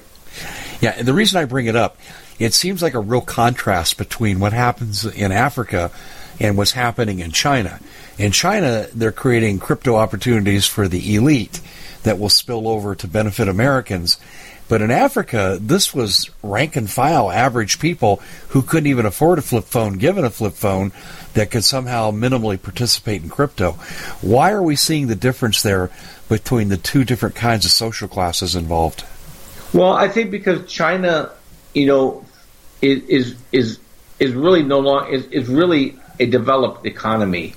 Yeah, 0.82 1.02
the 1.02 1.14
reason 1.14 1.40
I 1.40 1.46
bring 1.46 1.68
it 1.68 1.76
up, 1.76 1.98
it 2.40 2.54
seems 2.54 2.82
like 2.82 2.94
a 2.94 3.00
real 3.00 3.22
contrast 3.22 3.98
between 3.98 4.40
what 4.40 4.54
happens 4.54 5.06
in 5.06 5.32
Africa 5.32 5.92
and 6.40 6.58
what's 6.58 6.72
happening 6.72 7.20
in 7.20 7.32
China. 7.32 7.80
In 8.18 8.32
China, 8.32 8.88
they're 8.94 9.12
creating 9.12 9.60
crypto 9.60 9.96
opportunities 9.96 10.66
for 10.66 10.88
the 10.88 11.16
elite 11.16 11.62
that 12.04 12.20
will 12.20 12.30
spill 12.30 12.68
over 12.68 12.96
to 12.96 13.08
benefit 13.08 13.48
Americans. 13.48 14.18
But 14.68 14.82
in 14.82 14.90
Africa, 14.90 15.58
this 15.62 15.94
was 15.94 16.30
rank 16.42 16.76
and 16.76 16.90
file 16.90 17.30
average 17.30 17.80
people 17.80 18.22
who 18.50 18.62
couldn't 18.62 18.88
even 18.88 19.06
afford 19.06 19.38
a 19.38 19.44
flip 19.44 19.66
phone, 19.66 19.98
given 19.98 20.26
a 20.26 20.30
flip 20.30 20.54
phone, 20.54 20.92
that 21.34 21.52
could 21.52 21.64
somehow 21.64 22.12
minimally 22.12 22.62
participate 22.62 23.22
in 23.22 23.30
crypto. 23.30 23.74
Why 24.22 24.52
are 24.52 24.64
we 24.64 24.76
seeing 24.76 25.08
the 25.08 25.16
difference 25.16 25.62
there 25.62 25.92
between 26.30 26.70
the 26.70 26.78
two 26.78 27.04
different 27.04 27.36
kinds 27.36 27.66
of 27.66 27.72
social 27.72 28.08
classes 28.08 28.56
involved? 28.56 29.04
Well, 29.74 29.94
I 29.94 30.08
think 30.08 30.32
because 30.32 30.72
China, 30.72 31.32
you 31.74 31.86
know, 31.86 32.26
is 32.82 33.36
is 33.52 33.80
is, 34.20 34.34
really 34.34 34.64
no 34.64 34.80
longer 34.80 35.14
is, 35.14 35.26
is 35.28 35.48
really 35.48 35.98
a 36.20 36.26
developed 36.26 36.86
economy. 36.86 37.56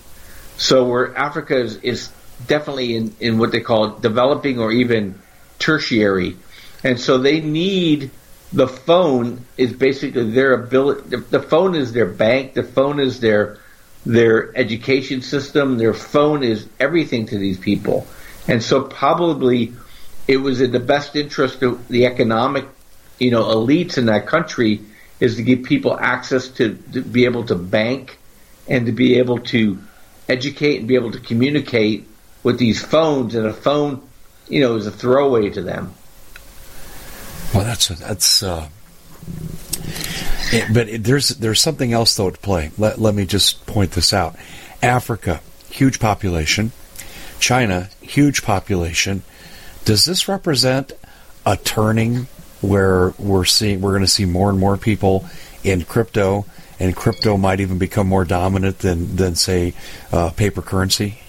So 0.56 0.84
where 0.88 1.16
Africa 1.16 1.56
is, 1.56 1.76
is 1.76 2.10
definitely 2.46 2.96
in, 2.96 3.14
in 3.20 3.38
what 3.38 3.52
they 3.52 3.60
call 3.60 3.90
developing 3.90 4.58
or 4.58 4.72
even 4.72 5.18
tertiary. 5.58 6.36
And 6.84 7.00
so 7.00 7.18
they 7.18 7.40
need 7.40 8.10
the 8.52 8.68
phone 8.68 9.44
is 9.56 9.72
basically 9.72 10.30
their 10.30 10.54
ability. 10.54 11.16
The, 11.16 11.42
phone 11.42 11.74
is 11.74 11.92
their 11.92 12.06
bank. 12.06 12.54
The 12.54 12.62
phone 12.62 12.98
is 13.00 13.20
their 13.20 13.58
their 14.06 14.56
education 14.56 15.20
system. 15.20 15.76
Their 15.76 15.92
phone 15.92 16.42
is 16.42 16.66
everything 16.80 17.26
to 17.26 17.38
these 17.38 17.58
people. 17.58 18.06
And 18.46 18.62
so 18.62 18.82
probably 18.82 19.74
it 20.26 20.38
was 20.38 20.60
in 20.60 20.72
the 20.72 20.80
best 20.80 21.16
interest 21.16 21.62
of 21.62 21.88
the 21.88 22.06
economic, 22.06 22.64
you 23.18 23.30
know, 23.30 23.44
elites 23.44 23.98
in 23.98 24.06
that 24.06 24.26
country 24.26 24.80
is 25.20 25.36
to 25.36 25.42
give 25.42 25.64
people 25.64 25.98
access 25.98 26.48
to, 26.48 26.76
to 26.92 27.02
be 27.02 27.24
able 27.24 27.44
to 27.46 27.54
bank 27.54 28.18
and 28.68 28.86
to 28.86 28.92
be 28.92 29.18
able 29.18 29.38
to 29.38 29.78
educate 30.28 30.78
and 30.78 30.88
be 30.88 30.94
able 30.94 31.12
to 31.12 31.20
communicate 31.20 32.06
with 32.42 32.58
these 32.58 32.80
phones 32.80 33.34
and 33.34 33.46
a 33.46 33.52
phone, 33.52 34.06
you 34.48 34.60
know, 34.60 34.76
is 34.76 34.86
a 34.86 34.90
throwaway 34.90 35.50
to 35.50 35.62
them. 35.62 35.92
Well, 37.54 37.64
that's 37.64 37.88
that's. 37.88 38.42
Uh, 38.42 38.68
it, 40.52 40.72
but 40.72 40.88
it, 40.88 41.04
there's 41.04 41.28
there's 41.30 41.60
something 41.60 41.92
else 41.92 42.14
though 42.16 42.28
at 42.28 42.40
play. 42.42 42.70
Let 42.78 43.00
let 43.00 43.14
me 43.14 43.26
just 43.26 43.66
point 43.66 43.92
this 43.92 44.12
out. 44.12 44.36
Africa, 44.82 45.40
huge 45.70 45.98
population. 45.98 46.72
China, 47.40 47.88
huge 48.00 48.42
population. 48.42 49.22
Does 49.84 50.04
this 50.04 50.28
represent 50.28 50.92
a 51.46 51.56
turning 51.56 52.26
where 52.60 53.14
we're 53.18 53.44
seeing 53.44 53.80
we're 53.80 53.92
going 53.92 54.02
to 54.02 54.08
see 54.08 54.24
more 54.24 54.50
and 54.50 54.58
more 54.58 54.76
people 54.76 55.26
in 55.62 55.84
crypto, 55.84 56.44
and 56.80 56.94
crypto 56.94 57.36
might 57.36 57.60
even 57.60 57.78
become 57.78 58.06
more 58.06 58.24
dominant 58.24 58.80
than 58.80 59.16
than 59.16 59.34
say 59.34 59.74
uh, 60.12 60.30
paper 60.30 60.62
currency? 60.62 61.20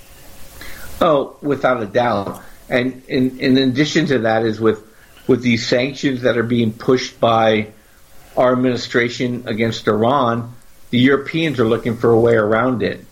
Oh, 1.02 1.38
without 1.42 1.82
a 1.82 1.86
doubt. 1.86 2.42
And 2.70 3.02
in, 3.08 3.40
in 3.40 3.58
addition 3.58 4.06
to 4.08 4.20
that, 4.20 4.44
is 4.44 4.60
with 4.60 4.84
with 5.30 5.44
these 5.44 5.68
sanctions 5.68 6.24
that 6.24 6.40
are 6.40 6.44
being 6.44 6.74
pushed 6.74 7.20
by 7.20 7.68
our 8.36 8.52
administration 8.52 9.44
against 9.46 9.88
Iran, 9.88 10.56
the 10.90 10.98
Europeans 10.98 11.60
are 11.60 11.68
looking 11.68 11.98
for 11.98 12.10
a 12.10 12.20
way 12.20 12.34
around 12.34 12.82
it. 12.82 13.06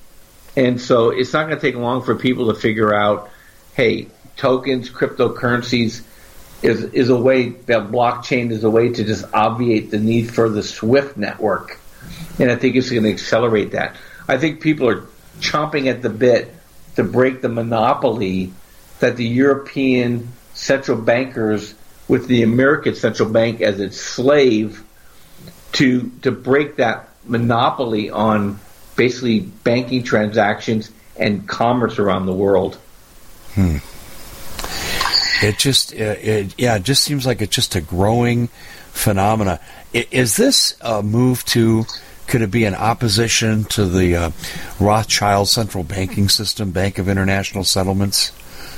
And 0.56 0.82
so 0.82 1.12
it's 1.12 1.32
not 1.32 1.46
going 1.46 1.60
to 1.60 1.62
take 1.62 1.76
long 1.76 2.02
for 2.02 2.16
people 2.16 2.52
to 2.52 2.60
figure 2.60 2.92
out, 2.92 3.30
hey, 3.76 4.08
tokens, 4.36 4.90
cryptocurrencies, 4.90 6.02
is 6.64 6.84
is 6.86 7.10
a 7.10 7.16
way 7.16 7.50
that 7.50 7.92
blockchain 7.92 8.50
is 8.50 8.64
a 8.64 8.70
way 8.72 8.90
to 8.90 9.04
just 9.04 9.24
obviate 9.32 9.92
the 9.92 10.00
need 10.00 10.34
for 10.34 10.50
the 10.50 10.64
SWIFT 10.64 11.18
network, 11.18 11.80
and 12.40 12.50
I 12.50 12.56
think 12.56 12.76
it's 12.76 12.90
going 12.90 13.04
to 13.04 13.12
accelerate 13.12 13.74
that. 13.74 13.96
I 14.28 14.40
think 14.40 14.62
people 14.62 14.90
are 14.90 15.06
chomping 15.40 15.86
at 15.86 16.02
the 16.02 16.10
bit 16.10 16.52
to 16.96 17.04
break 17.04 17.44
the 17.44 17.50
monopoly 17.50 18.54
that 19.02 19.18
the 19.18 19.26
European 19.26 20.34
central 20.56 21.00
bankers, 21.00 21.76
with 22.08 22.28
the 22.28 22.44
American 22.44 22.96
central 22.96 23.30
bank 23.30 23.62
as 23.62 23.80
its 23.80 24.00
slave, 24.00 24.84
to 25.74 26.12
to 26.22 26.32
break 26.32 26.78
that 26.78 27.10
monopoly 27.26 28.10
on 28.10 28.60
basically 28.96 29.40
banking 29.40 30.04
transactions 30.04 30.92
and 31.18 31.48
commerce 31.48 32.00
around 32.00 32.26
the 32.26 32.34
world. 32.34 32.78
Hmm. 33.54 33.78
It 35.40 35.60
just, 35.60 35.94
it, 35.94 36.28
it, 36.28 36.56
yeah, 36.58 36.78
it 36.78 36.84
just 36.84 37.04
seems 37.04 37.26
like 37.26 37.42
it's 37.42 37.56
just 37.56 37.76
a 37.76 37.82
growing 37.82 38.48
phenomena. 38.92 39.60
Is 39.94 40.36
this 40.36 40.76
a 40.82 41.04
move 41.04 41.46
to? 41.46 41.86
Could 42.26 42.42
it 42.42 42.52
be 42.52 42.66
an 42.66 42.76
opposition 42.76 43.64
to 43.66 43.86
the 43.86 44.16
uh, 44.16 44.32
Rothschild 44.80 45.48
central 45.48 45.84
banking 45.84 46.28
system, 46.28 46.72
Bank 46.72 46.98
of 46.98 47.08
International 47.08 47.64
Settlements? 47.64 48.32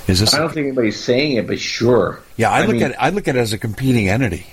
Is 0.09 0.19
this? 0.19 0.33
I 0.33 0.39
don't 0.39 0.51
a, 0.51 0.53
think 0.53 0.67
anybody's 0.67 0.99
saying 0.99 1.37
it, 1.37 1.47
but 1.47 1.59
sure. 1.59 2.21
Yeah, 2.35 2.51
I, 2.51 2.59
I 2.59 2.65
look 2.65 2.73
mean, 2.73 2.83
at 2.83 2.91
it, 2.91 2.97
I 2.99 3.09
look 3.11 3.27
at 3.27 3.35
it 3.35 3.39
as 3.39 3.53
a 3.53 3.57
competing 3.57 4.09
entity. 4.09 4.47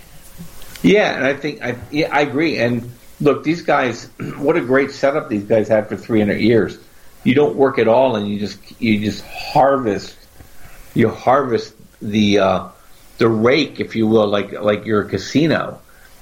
Yeah, 0.82 1.16
and 1.16 1.24
I 1.24 1.34
think 1.34 1.62
I 1.62 1.76
yeah, 1.90 2.14
I 2.14 2.20
agree. 2.20 2.58
And 2.58 2.92
look, 3.20 3.42
these 3.42 3.62
guys, 3.62 4.04
what 4.36 4.56
a 4.56 4.60
great 4.60 4.90
setup 4.90 5.28
these 5.28 5.44
guys 5.44 5.68
had 5.68 5.88
for 5.88 5.96
300 5.96 6.36
years. 6.36 6.78
You 7.24 7.34
don't 7.34 7.56
work 7.56 7.78
at 7.78 7.88
all, 7.88 8.16
and 8.16 8.28
you 8.28 8.38
just 8.38 8.58
you 8.80 9.00
just 9.00 9.24
harvest 9.24 10.16
you 10.96 11.10
harvest 11.10 11.74
the 12.00 12.38
uh, 12.38 12.68
the 13.18 13.28
rake, 13.28 13.78
if 13.80 13.94
you 13.94 14.06
will, 14.06 14.26
like 14.26 14.52
like 14.52 14.86
you're 14.86 15.02
a 15.02 15.08
casino, 15.08 15.80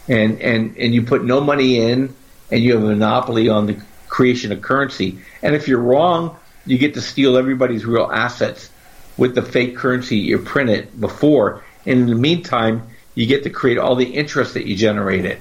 and 0.09 0.41
and 0.43 0.77
and 0.77 0.95
you 0.95 1.03
put 1.03 1.25
no 1.25 1.41
money 1.41 1.79
in, 1.79 2.15
and 2.51 2.63
you 2.63 2.75
have 2.75 2.83
a 2.83 2.87
monopoly 2.87 3.49
on 3.49 3.67
the 3.67 3.81
creation 4.09 4.53
of 4.53 4.61
currency. 4.61 5.19
And 5.43 5.55
if 5.55 5.69
you're 5.69 5.81
wrong, 5.81 6.37
you 6.67 6.77
get 6.77 6.95
to 6.95 7.01
steal 7.01 7.37
everybody's 7.37 7.87
real 7.87 8.11
assets 8.13 8.71
with 9.17 9.35
the 9.35 9.43
fake 9.43 9.77
currency 9.77 10.17
you 10.17 10.39
printed 10.39 11.01
before. 11.01 11.63
And 11.87 12.01
in 12.01 12.07
the 12.07 12.15
meantime, 12.15 12.89
you 13.15 13.27
get 13.27 13.45
to 13.45 13.51
create 13.51 13.79
all 13.79 13.95
the 13.95 14.15
interest 14.15 14.55
that 14.55 14.67
you 14.67 14.77
generated. 14.77 15.41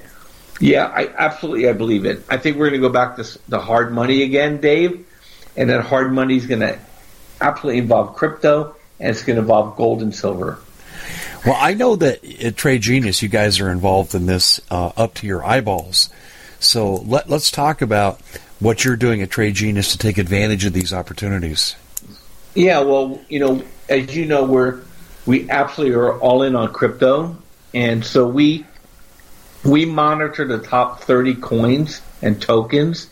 Yeah, 0.60 0.86
I 0.86 1.08
absolutely 1.08 1.68
I 1.68 1.72
believe 1.72 2.04
it. 2.04 2.22
I 2.28 2.36
think 2.36 2.56
we're 2.56 2.70
going 2.70 2.80
to 2.80 2.88
go 2.88 2.92
back 2.92 3.16
to 3.16 3.38
the 3.48 3.60
hard 3.60 3.92
money 3.92 4.22
again, 4.22 4.60
Dave, 4.60 5.06
and 5.56 5.70
that 5.70 5.84
hard 5.84 6.12
money 6.12 6.36
is 6.36 6.46
going 6.46 6.60
to 6.60 6.78
absolutely 7.40 7.80
involve 7.80 8.14
crypto 8.14 8.76
and 9.00 9.10
it's 9.10 9.24
going 9.24 9.36
to 9.36 9.42
involve 9.42 9.76
gold 9.76 10.02
and 10.02 10.14
silver. 10.14 10.58
Well, 11.44 11.56
I 11.58 11.74
know 11.74 11.96
that 11.96 12.24
at 12.40 12.56
Trade 12.56 12.82
Genius, 12.82 13.20
you 13.20 13.28
guys 13.28 13.60
are 13.60 13.70
involved 13.70 14.14
in 14.14 14.26
this 14.26 14.60
uh, 14.70 14.92
up 14.96 15.14
to 15.14 15.26
your 15.26 15.44
eyeballs. 15.44 16.08
So 16.60 16.94
let, 16.94 17.28
let's 17.28 17.50
talk 17.50 17.82
about 17.82 18.20
what 18.60 18.84
you're 18.84 18.96
doing 18.96 19.20
at 19.20 19.30
Trade 19.30 19.54
Genius 19.54 19.92
to 19.92 19.98
take 19.98 20.16
advantage 20.16 20.64
of 20.64 20.72
these 20.72 20.92
opportunities. 20.92 21.76
Yeah, 22.54 22.80
well, 22.80 23.20
you 23.28 23.40
know, 23.40 23.64
as 23.88 24.14
you 24.14 24.26
know, 24.26 24.44
we're 24.44 24.82
we 25.26 25.50
absolutely 25.50 25.96
are 25.96 26.18
all 26.18 26.42
in 26.42 26.54
on 26.54 26.72
crypto, 26.72 27.36
and 27.72 28.04
so 28.04 28.26
we 28.26 28.66
we 29.64 29.86
monitor 29.86 30.46
the 30.46 30.58
top 30.58 31.00
30 31.00 31.36
coins 31.36 32.02
and 32.20 32.40
tokens 32.40 33.08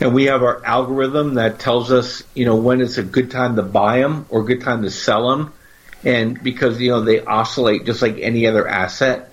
and 0.00 0.14
we 0.14 0.26
have 0.26 0.42
our 0.42 0.64
algorithm 0.64 1.34
that 1.34 1.58
tells 1.58 1.90
us, 1.90 2.22
you 2.34 2.44
know, 2.44 2.56
when 2.56 2.80
it's 2.80 2.98
a 2.98 3.02
good 3.02 3.30
time 3.30 3.56
to 3.56 3.62
buy 3.62 4.00
them 4.00 4.26
or 4.28 4.44
good 4.44 4.60
time 4.62 4.82
to 4.82 4.90
sell 4.90 5.30
them. 5.30 5.52
And 6.04 6.40
because, 6.40 6.80
you 6.80 6.90
know, 6.90 7.00
they 7.00 7.20
oscillate 7.20 7.84
just 7.84 8.00
like 8.00 8.18
any 8.18 8.46
other 8.46 8.68
asset. 8.68 9.32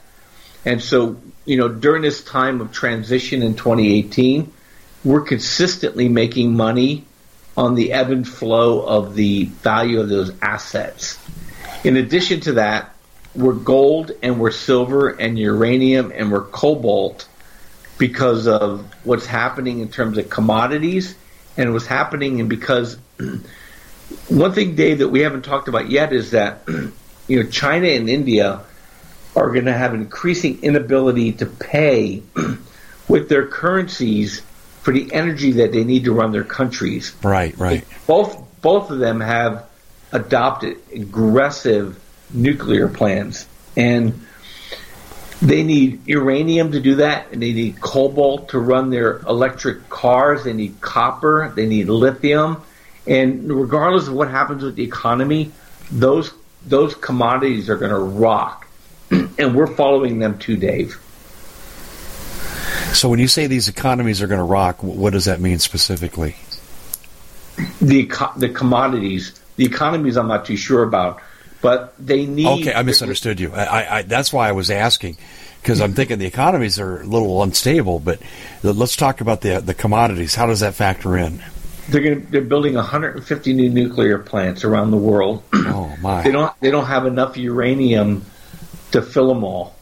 And 0.65 0.81
so, 0.81 1.17
you 1.45 1.57
know, 1.57 1.67
during 1.67 2.01
this 2.01 2.23
time 2.23 2.61
of 2.61 2.71
transition 2.71 3.43
in 3.43 3.53
2018, 3.53 4.51
we're 5.03 5.21
consistently 5.21 6.09
making 6.09 6.57
money 6.57 7.05
on 7.57 7.75
the 7.75 7.93
ebb 7.93 8.11
and 8.11 8.27
flow 8.27 8.81
of 8.81 9.15
the 9.15 9.45
value 9.45 9.99
of 9.99 10.09
those 10.09 10.31
assets. 10.41 11.17
In 11.83 11.97
addition 11.97 12.41
to 12.41 12.53
that, 12.53 12.95
we're 13.35 13.53
gold 13.53 14.11
and 14.21 14.39
we're 14.39 14.51
silver 14.51 15.09
and 15.09 15.37
uranium 15.37 16.11
and 16.15 16.31
we're 16.31 16.45
cobalt 16.45 17.27
because 17.97 18.47
of 18.47 18.85
what's 19.03 19.25
happening 19.25 19.79
in 19.79 19.89
terms 19.89 20.17
of 20.17 20.29
commodities 20.29 21.15
and 21.57 21.73
what's 21.73 21.85
happening 21.85 22.39
and 22.39 22.49
because 22.49 22.97
one 24.29 24.51
thing 24.53 24.75
Dave 24.75 24.99
that 24.99 25.09
we 25.09 25.21
haven't 25.21 25.43
talked 25.43 25.67
about 25.67 25.89
yet 25.89 26.13
is 26.13 26.31
that 26.31 26.61
you 27.27 27.43
know 27.43 27.49
China 27.49 27.87
and 27.87 28.09
India 28.09 28.61
are 29.35 29.51
going 29.51 29.65
to 29.65 29.73
have 29.73 29.93
increasing 29.93 30.63
inability 30.63 31.33
to 31.33 31.45
pay 31.45 32.23
with 33.07 33.27
their 33.29 33.47
currencies 33.47 34.41
for 34.85 34.91
the 34.93 35.11
energy 35.11 35.53
that 35.53 35.71
they 35.71 35.83
need 35.83 36.03
to 36.03 36.13
run 36.13 36.31
their 36.31 36.43
countries. 36.43 37.11
Right, 37.23 37.57
right. 37.57 37.83
Both 38.05 38.61
both 38.61 38.91
of 38.91 38.99
them 38.99 39.19
have 39.19 39.67
adopted 40.11 40.77
aggressive 40.93 41.99
nuclear 42.31 42.87
plans 42.87 43.47
and 43.75 44.23
they 45.41 45.63
need 45.63 46.07
uranium 46.07 46.71
to 46.71 46.79
do 46.79 46.95
that, 46.95 47.31
and 47.31 47.41
they 47.41 47.51
need 47.51 47.81
cobalt 47.81 48.49
to 48.49 48.59
run 48.59 48.89
their 48.89 49.17
electric 49.19 49.89
cars. 49.89 50.45
They 50.45 50.53
need 50.53 50.79
copper. 50.79 51.51
They 51.53 51.65
need 51.65 51.89
lithium. 51.89 52.61
And 53.05 53.51
regardless 53.51 54.07
of 54.07 54.13
what 54.13 54.29
happens 54.29 54.63
with 54.63 54.75
the 54.75 54.83
economy, 54.83 55.51
those 55.91 56.31
those 56.65 56.95
commodities 56.95 57.69
are 57.69 57.75
going 57.75 57.91
to 57.91 57.97
rock, 57.97 58.67
and 59.11 59.55
we're 59.55 59.67
following 59.67 60.19
them 60.19 60.39
too, 60.39 60.55
Dave. 60.55 60.99
So 62.95 63.09
when 63.09 63.19
you 63.19 63.27
say 63.27 63.47
these 63.47 63.67
economies 63.67 64.21
are 64.21 64.27
going 64.27 64.39
to 64.39 64.45
rock, 64.45 64.81
what 64.81 65.13
does 65.13 65.25
that 65.25 65.39
mean 65.39 65.59
specifically? 65.59 66.35
The 67.81 68.09
the 68.37 68.49
commodities, 68.49 69.39
the 69.55 69.65
economies, 69.65 70.17
I'm 70.17 70.27
not 70.27 70.45
too 70.45 70.57
sure 70.57 70.83
about 70.83 71.21
but 71.65 71.95
they 71.97 72.27
need. 72.27 72.45
Okay, 72.45 72.73
I 72.75 72.83
misunderstood 72.83 73.39
you. 73.39 73.51
I, 73.51 73.97
I, 73.97 74.01
that's 74.03 74.31
why 74.31 74.47
I 74.47 74.51
was 74.51 74.69
asking 74.69 75.17
because 75.63 75.81
I'm 75.81 75.93
thinking 75.93 76.19
the 76.19 76.27
economies 76.27 76.79
are 76.79 77.01
a 77.01 77.05
little 77.05 77.41
unstable. 77.41 77.97
But 77.97 78.21
let's 78.61 78.95
talk 78.95 79.19
about 79.19 79.41
the 79.41 79.61
the 79.61 79.73
commodities. 79.73 80.35
How 80.35 80.45
does 80.45 80.59
that 80.59 80.75
factor 80.75 81.17
in? 81.17 81.41
They're 81.89 82.01
going 82.01 82.27
they're 82.29 82.41
building 82.41 82.75
150 82.75 83.53
new 83.53 83.69
nuclear 83.69 84.19
plants 84.19 84.63
around 84.63 84.91
the 84.91 84.97
world. 84.97 85.41
Oh 85.53 85.95
my! 86.01 86.21
they 86.23 86.31
don't 86.31 86.53
they 86.61 86.69
don't 86.69 86.85
have 86.85 87.07
enough 87.07 87.35
uranium 87.35 88.23
to 88.91 89.01
fill 89.01 89.29
them 89.29 89.43
all, 89.43 89.75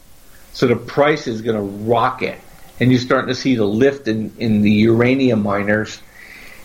so 0.54 0.66
the 0.66 0.76
price 0.76 1.26
is 1.26 1.42
going 1.42 1.56
to 1.56 1.62
rocket, 1.62 2.38
and 2.80 2.90
you're 2.90 3.00
starting 3.00 3.28
to 3.28 3.34
see 3.34 3.54
the 3.54 3.64
lift 3.64 4.08
in 4.08 4.32
in 4.38 4.62
the 4.62 4.70
uranium 4.70 5.42
miners. 5.42 6.00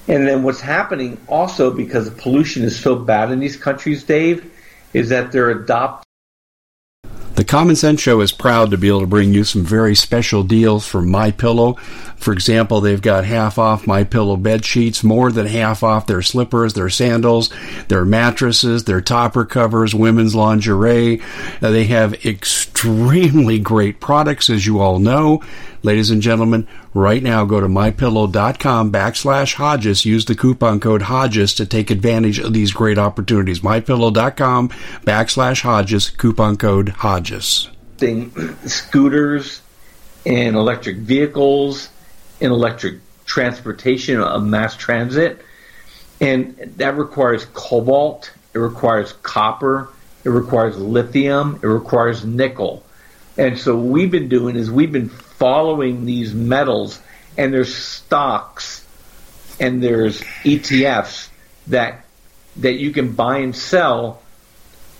And 0.07 0.27
then 0.27 0.41
what's 0.41 0.61
happening 0.61 1.19
also 1.27 1.71
because 1.71 2.09
the 2.09 2.15
pollution 2.15 2.63
is 2.63 2.79
so 2.79 2.95
bad 2.95 3.31
in 3.31 3.39
these 3.39 3.55
countries, 3.55 4.03
Dave, 4.03 4.51
is 4.93 5.09
that 5.09 5.31
they're 5.31 5.51
adopting. 5.51 6.03
The 7.39 7.45
Common 7.45 7.77
Sense 7.77 8.01
Show 8.01 8.19
is 8.19 8.33
proud 8.33 8.71
to 8.71 8.77
be 8.77 8.89
able 8.89 8.99
to 8.99 9.07
bring 9.07 9.33
you 9.33 9.45
some 9.45 9.63
very 9.63 9.95
special 9.95 10.43
deals 10.43 10.85
from 10.85 11.09
My 11.09 11.31
Pillow. 11.31 11.75
For 12.17 12.33
example, 12.33 12.81
they've 12.81 13.01
got 13.01 13.23
half 13.23 13.57
off 13.57 13.87
My 13.87 14.03
Pillow 14.03 14.35
bed 14.35 14.65
sheets, 14.65 15.05
more 15.05 15.31
than 15.31 15.45
half 15.45 15.81
off 15.81 16.05
their 16.05 16.21
slippers, 16.21 16.73
their 16.73 16.89
sandals, 16.89 17.49
their 17.87 18.03
mattresses, 18.03 18.83
their 18.83 18.99
topper 18.99 19.45
covers, 19.45 19.95
women's 19.95 20.35
lingerie. 20.35 21.21
Uh, 21.61 21.71
they 21.71 21.85
have 21.85 22.25
extremely 22.25 23.57
great 23.57 24.01
products, 24.01 24.49
as 24.49 24.65
you 24.65 24.81
all 24.81 24.99
know. 24.99 25.41
Ladies 25.81 26.11
and 26.11 26.21
gentlemen, 26.21 26.67
right 26.93 27.23
now 27.23 27.45
go 27.45 27.61
to 27.61 27.67
mypillow.com 27.67 28.91
backslash 28.91 29.53
Hodges. 29.53 30.03
Use 30.03 30.25
the 30.25 30.35
coupon 30.35 30.81
code 30.81 31.03
Hodges 31.03 31.53
to 31.53 31.65
take 31.65 31.89
advantage 31.89 32.37
of 32.37 32.51
these 32.51 32.73
great 32.73 32.97
opportunities. 32.97 33.61
Mypillow.com 33.61 34.69
backslash 35.05 35.61
Hodges, 35.61 36.09
coupon 36.09 36.57
code 36.57 36.89
Hodges. 36.89 37.69
Scooters 38.65 39.61
and 40.25 40.57
electric 40.57 40.97
vehicles 40.97 41.89
and 42.41 42.51
electric 42.51 42.99
transportation 43.25 44.19
of 44.19 44.43
mass 44.43 44.75
transit. 44.75 45.45
And 46.19 46.57
that 46.75 46.97
requires 46.97 47.45
cobalt, 47.53 48.33
it 48.53 48.59
requires 48.59 49.13
copper, 49.23 49.89
it 50.25 50.29
requires 50.29 50.77
lithium, 50.77 51.57
it 51.63 51.67
requires 51.67 52.25
nickel. 52.25 52.83
And 53.37 53.57
so 53.57 53.77
what 53.77 53.85
we've 53.85 54.11
been 54.11 54.27
doing 54.27 54.57
is 54.57 54.69
we've 54.69 54.91
been 54.91 55.09
following 55.39 56.05
these 56.05 56.33
metals, 56.33 57.01
and 57.37 57.53
there's 57.53 57.73
stocks 57.73 58.85
and 59.59 59.81
there's 59.81 60.21
ETFs 60.43 61.29
that 61.67 62.05
that 62.57 62.73
you 62.73 62.91
can 62.91 63.13
buy 63.13 63.39
and 63.39 63.55
sell 63.55 64.21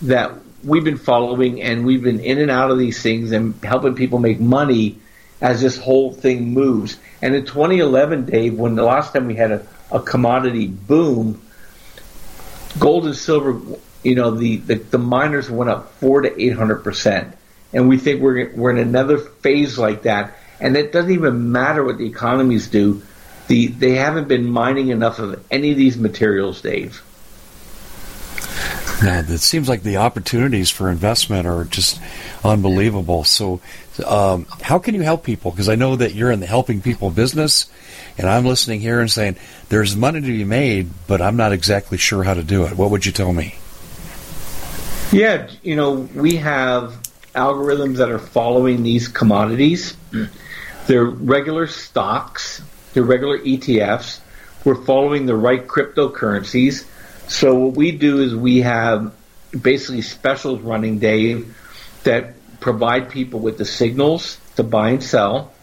that 0.04 0.32
we've 0.64 0.84
been 0.84 0.98
following, 0.98 1.62
and 1.62 1.86
we've 1.86 2.04
been 2.04 2.20
in 2.22 2.40
and 2.40 2.50
out 2.50 2.72
of 2.72 2.80
these 2.80 3.02
things 3.02 3.32
and 3.32 3.62
helping 3.64 3.96
people 3.96 4.20
make 4.20 4.40
money 4.40 4.98
as 5.42 5.62
this 5.62 5.78
whole 5.78 6.14
thing 6.14 6.54
moves. 6.54 6.98
And 7.22 7.36
in 7.36 7.46
2011, 7.46 8.26
Dave, 8.26 8.58
when 8.58 8.76
the 8.76 8.84
last 8.84 9.14
time 9.14 9.28
we 9.28 9.36
had 9.36 9.52
a, 9.52 9.68
a 9.92 10.00
commodity 10.00 10.68
boom, 10.68 11.42
gold 12.80 13.06
and 13.06 13.16
silver 13.16 13.60
you 14.04 14.16
know, 14.16 14.32
the, 14.32 14.58
the, 14.58 14.76
the 14.76 14.98
miners 14.98 15.50
went 15.50 15.70
up 15.70 15.92
four 15.94 16.22
to 16.22 16.30
800%. 16.30 17.34
And 17.74 17.88
we 17.88 17.98
think 17.98 18.22
we're, 18.22 18.52
we're 18.56 18.72
in 18.72 18.78
another 18.78 19.18
phase 19.18 19.78
like 19.78 20.04
that. 20.04 20.36
And 20.60 20.76
it 20.76 20.92
doesn't 20.92 21.12
even 21.12 21.52
matter 21.52 21.84
what 21.84 21.98
the 21.98 22.06
economies 22.06 22.68
do. 22.68 23.02
The, 23.48 23.68
they 23.68 23.96
haven't 23.96 24.28
been 24.28 24.50
mining 24.50 24.90
enough 24.90 25.20
of 25.20 25.44
any 25.50 25.72
of 25.72 25.78
these 25.78 25.98
materials, 25.98 26.62
Dave. 26.62 27.04
Yeah, 29.04 29.22
it 29.22 29.40
seems 29.40 29.70
like 29.70 29.82
the 29.82 29.98
opportunities 29.98 30.70
for 30.70 30.90
investment 30.90 31.48
are 31.48 31.64
just 31.64 32.02
unbelievable. 32.44 33.24
So, 33.24 33.62
um, 34.06 34.46
how 34.62 34.78
can 34.80 34.94
you 34.94 35.02
help 35.02 35.24
people? 35.24 35.52
Because 35.52 35.70
I 35.70 35.76
know 35.76 35.96
that 35.96 36.14
you're 36.14 36.32
in 36.32 36.42
the 36.42 36.46
helping 36.46 36.82
people 36.82 37.10
business, 37.10 37.72
and 38.18 38.28
I'm 38.28 38.46
listening 38.46 38.82
here 38.82 39.00
and 39.00 39.10
saying 39.10 39.38
there's 39.70 39.96
money 39.96 40.20
to 40.20 40.28
be 40.28 40.44
made, 40.44 40.90
but 41.08 41.22
I'm 41.22 41.38
not 41.38 41.54
exactly 41.54 41.98
sure 41.98 42.24
how 42.24 42.34
to 42.34 42.44
do 42.44 42.66
it. 42.66 42.76
What 42.76 42.92
would 42.92 43.06
you 43.06 43.14
tell 43.14 43.32
me? 43.32 43.56
Yeah, 45.14 45.50
you 45.64 45.78
know, 45.78 46.10
we 46.14 46.36
have 46.36 47.00
algorithms 47.34 47.98
that 47.98 48.10
are 48.10 48.20
following 48.20 48.84
these 48.84 49.08
commodities. 49.08 49.96
They're 50.88 51.06
regular 51.06 51.68
stocks, 51.68 52.62
they're 52.94 53.04
regular 53.04 53.40
ETFs. 53.40 54.22
We're 54.66 54.84
following 54.84 55.26
the 55.26 55.36
right 55.36 55.66
cryptocurrencies. 55.66 56.86
So 57.30 57.56
what 57.56 57.76
we 57.76 57.92
do 57.92 58.22
is 58.22 58.36
we 58.36 58.62
have 58.62 59.16
basically 59.60 60.02
specials 60.02 60.60
running, 60.62 61.00
Dave, 61.00 61.56
that 62.04 62.34
provide 62.60 63.10
people 63.10 63.40
with 63.40 63.58
the 63.58 63.66
signals 63.66 64.38
to 64.58 64.64
buy 64.64 64.90
and 64.90 65.04
sell. 65.04 65.54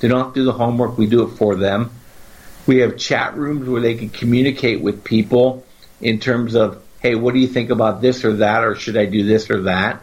They 0.00 0.08
don't 0.08 0.34
do 0.34 0.44
the 0.44 0.52
homework, 0.52 0.98
we 0.98 1.06
do 1.06 1.22
it 1.22 1.36
for 1.36 1.54
them. 1.54 1.90
We 2.66 2.78
have 2.78 2.98
chat 2.98 3.36
rooms 3.36 3.68
where 3.68 3.80
they 3.80 3.94
can 3.94 4.10
communicate 4.10 4.80
with 4.80 5.04
people 5.04 5.64
in 6.00 6.20
terms 6.20 6.54
of 6.54 6.82
hey, 7.00 7.14
what 7.14 7.34
do 7.34 7.40
you 7.40 7.46
think 7.46 7.70
about 7.70 8.00
this 8.00 8.24
or 8.24 8.32
that, 8.38 8.64
or 8.64 8.74
should 8.74 8.96
I 8.96 9.06
do 9.06 9.24
this 9.24 9.48
or 9.48 9.62
that? 9.62 10.02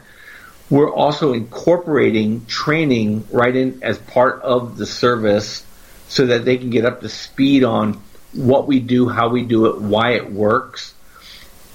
We're 0.69 0.91
also 0.91 1.33
incorporating 1.33 2.45
training 2.45 3.27
right 3.31 3.55
in 3.55 3.83
as 3.83 3.97
part 3.97 4.41
of 4.41 4.77
the 4.77 4.85
service 4.85 5.65
so 6.07 6.27
that 6.27 6.45
they 6.45 6.57
can 6.57 6.69
get 6.69 6.85
up 6.85 7.01
to 7.01 7.09
speed 7.09 7.63
on 7.63 8.01
what 8.33 8.67
we 8.67 8.79
do, 8.79 9.09
how 9.09 9.29
we 9.29 9.43
do 9.43 9.67
it, 9.67 9.81
why 9.81 10.11
it 10.11 10.31
works. 10.31 10.93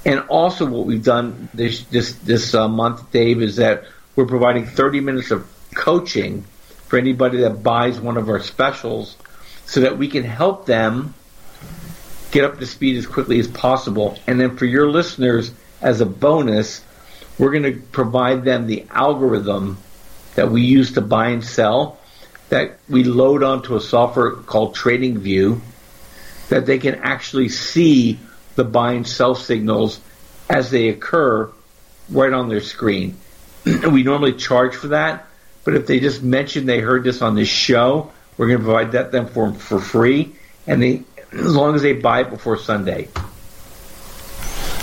And 0.04 0.20
also 0.28 0.66
what 0.66 0.86
we've 0.86 1.04
done 1.04 1.48
this, 1.54 1.82
this, 1.84 2.12
this 2.14 2.54
uh, 2.54 2.68
month, 2.68 3.10
Dave, 3.12 3.42
is 3.42 3.56
that 3.56 3.84
we're 4.16 4.26
providing 4.26 4.66
30 4.66 5.00
minutes 5.00 5.30
of 5.30 5.48
coaching 5.74 6.44
for 6.86 6.98
anybody 6.98 7.38
that 7.38 7.62
buys 7.62 8.00
one 8.00 8.16
of 8.16 8.28
our 8.28 8.40
specials 8.40 9.16
so 9.66 9.80
that 9.80 9.98
we 9.98 10.08
can 10.08 10.24
help 10.24 10.66
them 10.66 11.14
get 12.30 12.44
up 12.44 12.58
to 12.58 12.66
speed 12.66 12.96
as 12.96 13.06
quickly 13.06 13.38
as 13.38 13.46
possible. 13.46 14.18
And 14.26 14.40
then 14.40 14.56
for 14.56 14.64
your 14.64 14.90
listeners, 14.90 15.52
as 15.80 16.00
a 16.00 16.06
bonus, 16.06 16.82
we're 17.38 17.50
going 17.50 17.62
to 17.62 17.80
provide 17.80 18.44
them 18.44 18.66
the 18.66 18.86
algorithm 18.90 19.78
that 20.34 20.50
we 20.50 20.62
use 20.62 20.92
to 20.92 21.00
buy 21.00 21.28
and 21.28 21.44
sell 21.44 21.98
that 22.48 22.78
we 22.88 23.04
load 23.04 23.42
onto 23.42 23.76
a 23.76 23.80
software 23.80 24.32
called 24.32 24.74
TradingView 24.74 25.60
that 26.48 26.66
they 26.66 26.78
can 26.78 26.96
actually 26.96 27.48
see 27.48 28.18
the 28.54 28.64
buy 28.64 28.92
and 28.92 29.06
sell 29.06 29.34
signals 29.34 30.00
as 30.48 30.70
they 30.70 30.88
occur 30.88 31.50
right 32.08 32.32
on 32.32 32.48
their 32.48 32.60
screen. 32.60 33.18
we 33.64 34.02
normally 34.02 34.32
charge 34.32 34.74
for 34.74 34.88
that, 34.88 35.26
but 35.64 35.74
if 35.74 35.86
they 35.86 36.00
just 36.00 36.22
mention 36.22 36.66
they 36.66 36.80
heard 36.80 37.04
this 37.04 37.20
on 37.20 37.34
this 37.34 37.48
show, 37.48 38.10
we're 38.36 38.46
going 38.46 38.58
to 38.58 38.64
provide 38.64 38.92
that 38.92 39.12
them 39.12 39.26
for 39.26 39.52
for 39.52 39.80
free, 39.80 40.34
and 40.66 40.82
they 40.82 41.02
as 41.32 41.54
long 41.54 41.74
as 41.74 41.82
they 41.82 41.92
buy 41.92 42.20
it 42.20 42.30
before 42.30 42.56
Sunday. 42.56 43.08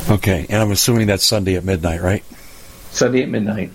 Okay, 0.08 0.45
and 0.49 0.62
I'm 0.62 0.72
assuming 0.72 1.08
that's 1.08 1.26
Sunday 1.26 1.56
at 1.56 1.64
midnight, 1.64 2.01
right? 2.01 2.24
Sunday 2.95 3.23
at 3.23 3.29
midnight. 3.29 3.71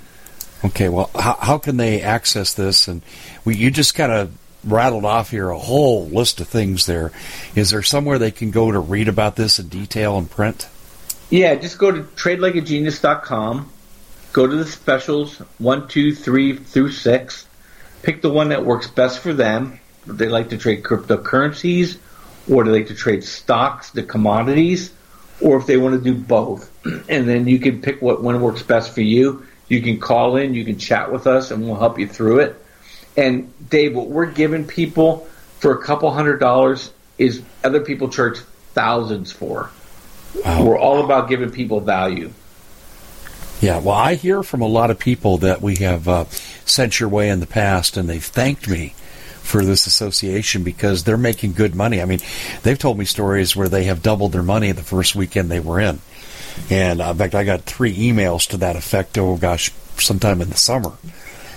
Okay, 0.64 0.88
well, 0.88 1.10
how, 1.14 1.36
how 1.40 1.58
can 1.58 1.76
they 1.76 2.02
access 2.02 2.54
this? 2.54 2.88
And 2.88 3.02
we, 3.44 3.56
you 3.56 3.70
just 3.70 3.94
kind 3.94 4.12
of 4.12 4.36
rattled 4.64 5.04
off 5.04 5.30
here 5.30 5.48
a 5.48 5.58
whole 5.58 6.06
list 6.06 6.40
of 6.40 6.48
things 6.48 6.86
there. 6.86 7.12
Is 7.54 7.70
there 7.70 7.82
somewhere 7.82 8.18
they 8.18 8.30
can 8.30 8.50
go 8.50 8.70
to 8.70 8.78
read 8.78 9.08
about 9.08 9.36
this 9.36 9.58
in 9.58 9.68
detail 9.68 10.18
and 10.18 10.30
print? 10.30 10.68
Yeah, 11.30 11.54
just 11.54 11.78
go 11.78 11.90
to 11.90 12.02
tradelikeagenius.com, 12.02 13.72
go 14.32 14.46
to 14.46 14.56
the 14.56 14.66
specials, 14.66 15.38
one, 15.58 15.88
two, 15.88 16.14
three 16.14 16.56
through 16.56 16.90
six, 16.90 17.46
pick 18.02 18.20
the 18.20 18.30
one 18.30 18.50
that 18.50 18.64
works 18.64 18.88
best 18.88 19.20
for 19.20 19.32
them. 19.32 19.80
Do 20.06 20.12
They 20.12 20.28
like 20.28 20.50
to 20.50 20.58
trade 20.58 20.82
cryptocurrencies, 20.82 21.98
or 22.50 22.64
do 22.64 22.72
they 22.72 22.78
like 22.78 22.88
to 22.88 22.94
trade 22.94 23.24
stocks, 23.24 23.90
the 23.90 24.02
commodities, 24.02 24.92
or 25.41 25.57
if 25.57 25.66
they 25.66 25.76
want 25.76 26.03
to 26.03 26.12
do 26.12 26.18
both. 26.18 26.70
And 27.09 27.28
then 27.28 27.47
you 27.47 27.59
can 27.59 27.82
pick 27.82 28.01
what 28.01 28.22
one 28.22 28.41
works 28.41 28.62
best 28.62 28.95
for 28.95 29.03
you. 29.03 29.47
You 29.68 29.82
can 29.82 30.01
call 30.01 30.36
in, 30.36 30.55
you 30.55 30.64
can 30.64 30.78
chat 30.78 31.12
with 31.12 31.26
us, 31.26 31.51
and 31.51 31.64
we'll 31.64 31.76
help 31.76 31.99
you 31.99 32.09
through 32.09 32.41
it. 32.41 32.64
And 33.16 33.53
Dave, 33.68 33.95
what 33.95 34.09
we're 34.09 34.26
giving 34.26 34.66
people 34.66 35.28
for 35.59 35.72
a 35.72 35.82
couple 35.82 36.11
hundred 36.11 36.38
dollars 36.38 36.93
is 37.18 37.43
other 37.62 37.80
people 37.80 38.09
charge 38.09 38.38
thousands 38.72 39.30
for. 39.30 39.70
Wow. 40.45 40.64
We're 40.64 40.78
all 40.78 41.05
about 41.05 41.28
giving 41.28 41.51
people 41.51 41.80
value. 41.80 42.32
Yeah, 43.61 43.78
well, 43.78 43.97
I 43.97 44.14
hear 44.14 44.43
from 44.43 44.62
a 44.62 44.66
lot 44.66 44.91
of 44.91 44.99
people 44.99 45.38
that 45.38 45.61
we 45.61 45.76
have 45.76 46.09
uh, 46.09 46.24
sent 46.64 46.99
your 46.99 47.11
way 47.11 47.28
in 47.28 47.41
the 47.41 47.47
past, 47.47 47.97
and 47.97 48.09
they've 48.09 48.24
thanked 48.24 48.68
me 48.68 48.95
for 49.41 49.64
this 49.64 49.86
association 49.86 50.62
because 50.62 51.05
they're 51.05 51.16
making 51.16 51.53
good 51.53 51.74
money. 51.74 52.01
I 52.01 52.05
mean, 52.05 52.20
they've 52.62 52.78
told 52.78 52.99
me 52.99 53.05
stories 53.05 53.57
where 53.57 53.68
they 53.68 53.84
have 53.84 54.03
doubled 54.03 54.32
their 54.32 54.43
money 54.43 54.72
the 54.72 54.82
first 54.82 55.14
weekend 55.14 55.51
they 55.51 55.61
were 55.61 55.80
in. 55.80 56.01
And 56.68 57.01
uh, 57.01 57.11
in 57.11 57.16
fact, 57.16 57.34
I 57.34 57.45
got 57.45 57.62
three 57.62 57.95
emails 57.97 58.49
to 58.51 58.57
that 58.59 58.76
effect, 58.76 59.16
oh 59.18 59.36
gosh, 59.36 59.72
sometime 59.97 60.41
in 60.41 60.51
the 60.51 60.57
summer. 60.57 60.93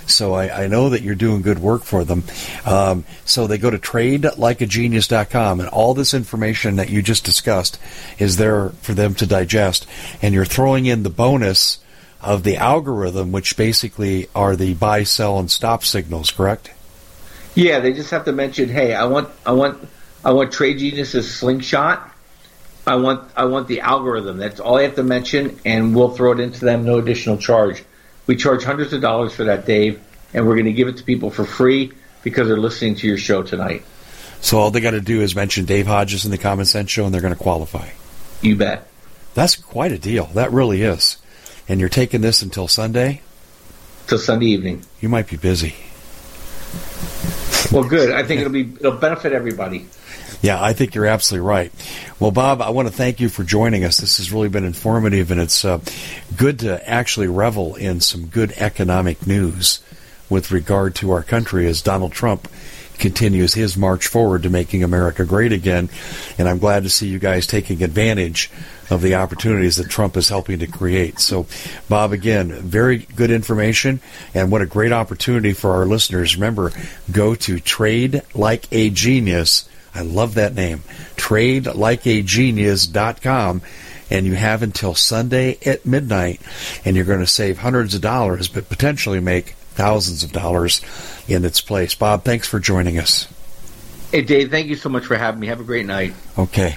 So 0.06 0.34
I, 0.34 0.64
I 0.64 0.66
know 0.66 0.90
that 0.90 1.02
you're 1.02 1.14
doing 1.14 1.42
good 1.42 1.58
work 1.58 1.82
for 1.82 2.04
them. 2.04 2.24
Um, 2.66 3.04
so 3.24 3.46
they 3.46 3.58
go 3.58 3.70
to 3.70 3.78
tradelikeagenius.com, 3.78 5.60
and 5.60 5.68
all 5.68 5.94
this 5.94 6.14
information 6.14 6.76
that 6.76 6.90
you 6.90 7.02
just 7.02 7.24
discussed 7.24 7.78
is 8.18 8.36
there 8.36 8.70
for 8.82 8.92
them 8.92 9.14
to 9.14 9.26
digest. 9.26 9.86
And 10.20 10.34
you're 10.34 10.44
throwing 10.44 10.86
in 10.86 11.02
the 11.02 11.10
bonus 11.10 11.78
of 12.20 12.42
the 12.42 12.56
algorithm, 12.56 13.32
which 13.32 13.56
basically 13.56 14.28
are 14.34 14.56
the 14.56 14.74
buy, 14.74 15.04
sell, 15.04 15.38
and 15.38 15.50
stop 15.50 15.84
signals, 15.84 16.30
correct? 16.30 16.70
Yeah, 17.54 17.80
they 17.80 17.92
just 17.92 18.10
have 18.10 18.24
to 18.24 18.32
mention, 18.32 18.68
hey, 18.68 18.94
I 18.94 19.04
want, 19.04 19.28
I 19.46 19.52
want, 19.52 19.86
I 20.24 20.32
want 20.32 20.52
Trade 20.52 20.78
Genius's 20.78 21.32
slingshot. 21.32 22.10
I 22.86 22.96
want, 22.96 23.30
I 23.36 23.46
want 23.46 23.68
the 23.68 23.80
algorithm. 23.80 24.38
That's 24.38 24.60
all 24.60 24.76
I 24.76 24.82
have 24.82 24.96
to 24.96 25.02
mention, 25.02 25.58
and 25.64 25.94
we'll 25.94 26.10
throw 26.10 26.32
it 26.32 26.40
into 26.40 26.64
them, 26.64 26.84
no 26.84 26.98
additional 26.98 27.38
charge. 27.38 27.82
We 28.26 28.36
charge 28.36 28.64
hundreds 28.64 28.92
of 28.92 29.00
dollars 29.00 29.34
for 29.34 29.44
that, 29.44 29.66
Dave, 29.66 30.02
and 30.34 30.46
we're 30.46 30.54
going 30.54 30.66
to 30.66 30.72
give 30.72 30.88
it 30.88 30.98
to 30.98 31.04
people 31.04 31.30
for 31.30 31.44
free 31.44 31.92
because 32.22 32.48
they're 32.48 32.56
listening 32.56 32.96
to 32.96 33.06
your 33.06 33.18
show 33.18 33.42
tonight. 33.42 33.84
So 34.40 34.58
all 34.58 34.70
they 34.70 34.80
got 34.80 34.90
to 34.90 35.00
do 35.00 35.22
is 35.22 35.34
mention 35.34 35.64
Dave 35.64 35.86
Hodges 35.86 36.24
in 36.24 36.30
the 36.30 36.38
Common 36.38 36.66
Sense 36.66 36.90
Show, 36.90 37.06
and 37.06 37.14
they're 37.14 37.22
going 37.22 37.34
to 37.34 37.40
qualify. 37.40 37.90
You 38.42 38.56
bet. 38.56 38.86
That's 39.34 39.56
quite 39.56 39.92
a 39.92 39.98
deal. 39.98 40.26
That 40.26 40.52
really 40.52 40.82
is. 40.82 41.16
And 41.68 41.80
you're 41.80 41.88
taking 41.88 42.20
this 42.20 42.42
until 42.42 42.68
Sunday? 42.68 43.22
Till 44.06 44.18
Sunday 44.18 44.46
evening. 44.46 44.82
You 45.00 45.08
might 45.08 45.28
be 45.28 45.36
busy. 45.36 45.74
Well, 47.72 47.84
good. 47.84 48.10
I 48.10 48.22
think 48.22 48.40
it'll 48.40 48.52
be 48.52 48.62
it'll 48.62 48.92
benefit 48.92 49.32
everybody. 49.32 49.86
Yeah, 50.42 50.62
I 50.62 50.74
think 50.74 50.94
you're 50.94 51.06
absolutely 51.06 51.48
right. 51.48 51.72
Well, 52.20 52.30
Bob, 52.30 52.60
I 52.60 52.70
want 52.70 52.86
to 52.88 52.92
thank 52.92 53.18
you 53.20 53.28
for 53.28 53.44
joining 53.44 53.84
us. 53.84 53.98
This 53.98 54.18
has 54.18 54.30
really 54.30 54.48
been 54.48 54.64
informative, 54.64 55.30
and 55.30 55.40
it's 55.40 55.64
uh, 55.64 55.80
good 56.36 56.58
to 56.60 56.86
actually 56.88 57.28
revel 57.28 57.76
in 57.76 58.00
some 58.00 58.26
good 58.26 58.52
economic 58.56 59.26
news 59.26 59.80
with 60.28 60.50
regard 60.50 60.94
to 60.96 61.12
our 61.12 61.22
country 61.22 61.66
as 61.66 61.80
Donald 61.80 62.12
Trump 62.12 62.48
continues 62.98 63.54
his 63.54 63.76
march 63.76 64.06
forward 64.06 64.42
to 64.42 64.50
making 64.50 64.82
America 64.82 65.24
great 65.24 65.52
again. 65.52 65.88
And 66.38 66.48
I'm 66.48 66.58
glad 66.58 66.82
to 66.84 66.90
see 66.90 67.08
you 67.08 67.18
guys 67.18 67.46
taking 67.46 67.82
advantage 67.82 68.50
of 68.90 69.00
the 69.02 69.14
opportunities 69.14 69.76
that 69.76 69.88
Trump 69.88 70.16
is 70.16 70.28
helping 70.28 70.58
to 70.60 70.66
create. 70.66 71.20
So, 71.20 71.46
Bob, 71.88 72.12
again, 72.12 72.52
very 72.52 72.98
good 72.98 73.30
information 73.30 74.00
and 74.34 74.50
what 74.50 74.62
a 74.62 74.66
great 74.66 74.92
opportunity 74.92 75.52
for 75.52 75.72
our 75.72 75.86
listeners. 75.86 76.36
Remember, 76.36 76.72
go 77.10 77.34
to 77.34 77.60
Trade 77.60 78.22
Like 78.34 78.66
a 78.72 78.90
Genius. 78.90 79.68
I 79.94 80.02
love 80.02 80.34
that 80.34 80.54
name. 80.54 80.80
TradeLikeAGenius.com. 81.16 83.62
And 84.10 84.26
you 84.26 84.34
have 84.34 84.62
until 84.62 84.94
Sunday 84.94 85.56
at 85.64 85.86
midnight, 85.86 86.42
and 86.84 86.94
you're 86.94 87.06
going 87.06 87.20
to 87.20 87.26
save 87.26 87.56
hundreds 87.56 87.94
of 87.94 88.02
dollars, 88.02 88.48
but 88.48 88.68
potentially 88.68 89.18
make 89.18 89.54
thousands 89.74 90.22
of 90.22 90.30
dollars 90.30 90.82
in 91.26 91.42
its 91.44 91.62
place. 91.62 91.94
Bob, 91.94 92.22
thanks 92.22 92.46
for 92.46 92.60
joining 92.60 92.98
us. 92.98 93.26
Hey, 94.12 94.20
Dave, 94.22 94.50
thank 94.50 94.68
you 94.68 94.76
so 94.76 94.90
much 94.90 95.06
for 95.06 95.16
having 95.16 95.40
me. 95.40 95.46
Have 95.48 95.60
a 95.60 95.64
great 95.64 95.86
night. 95.86 96.12
Okay. 96.38 96.76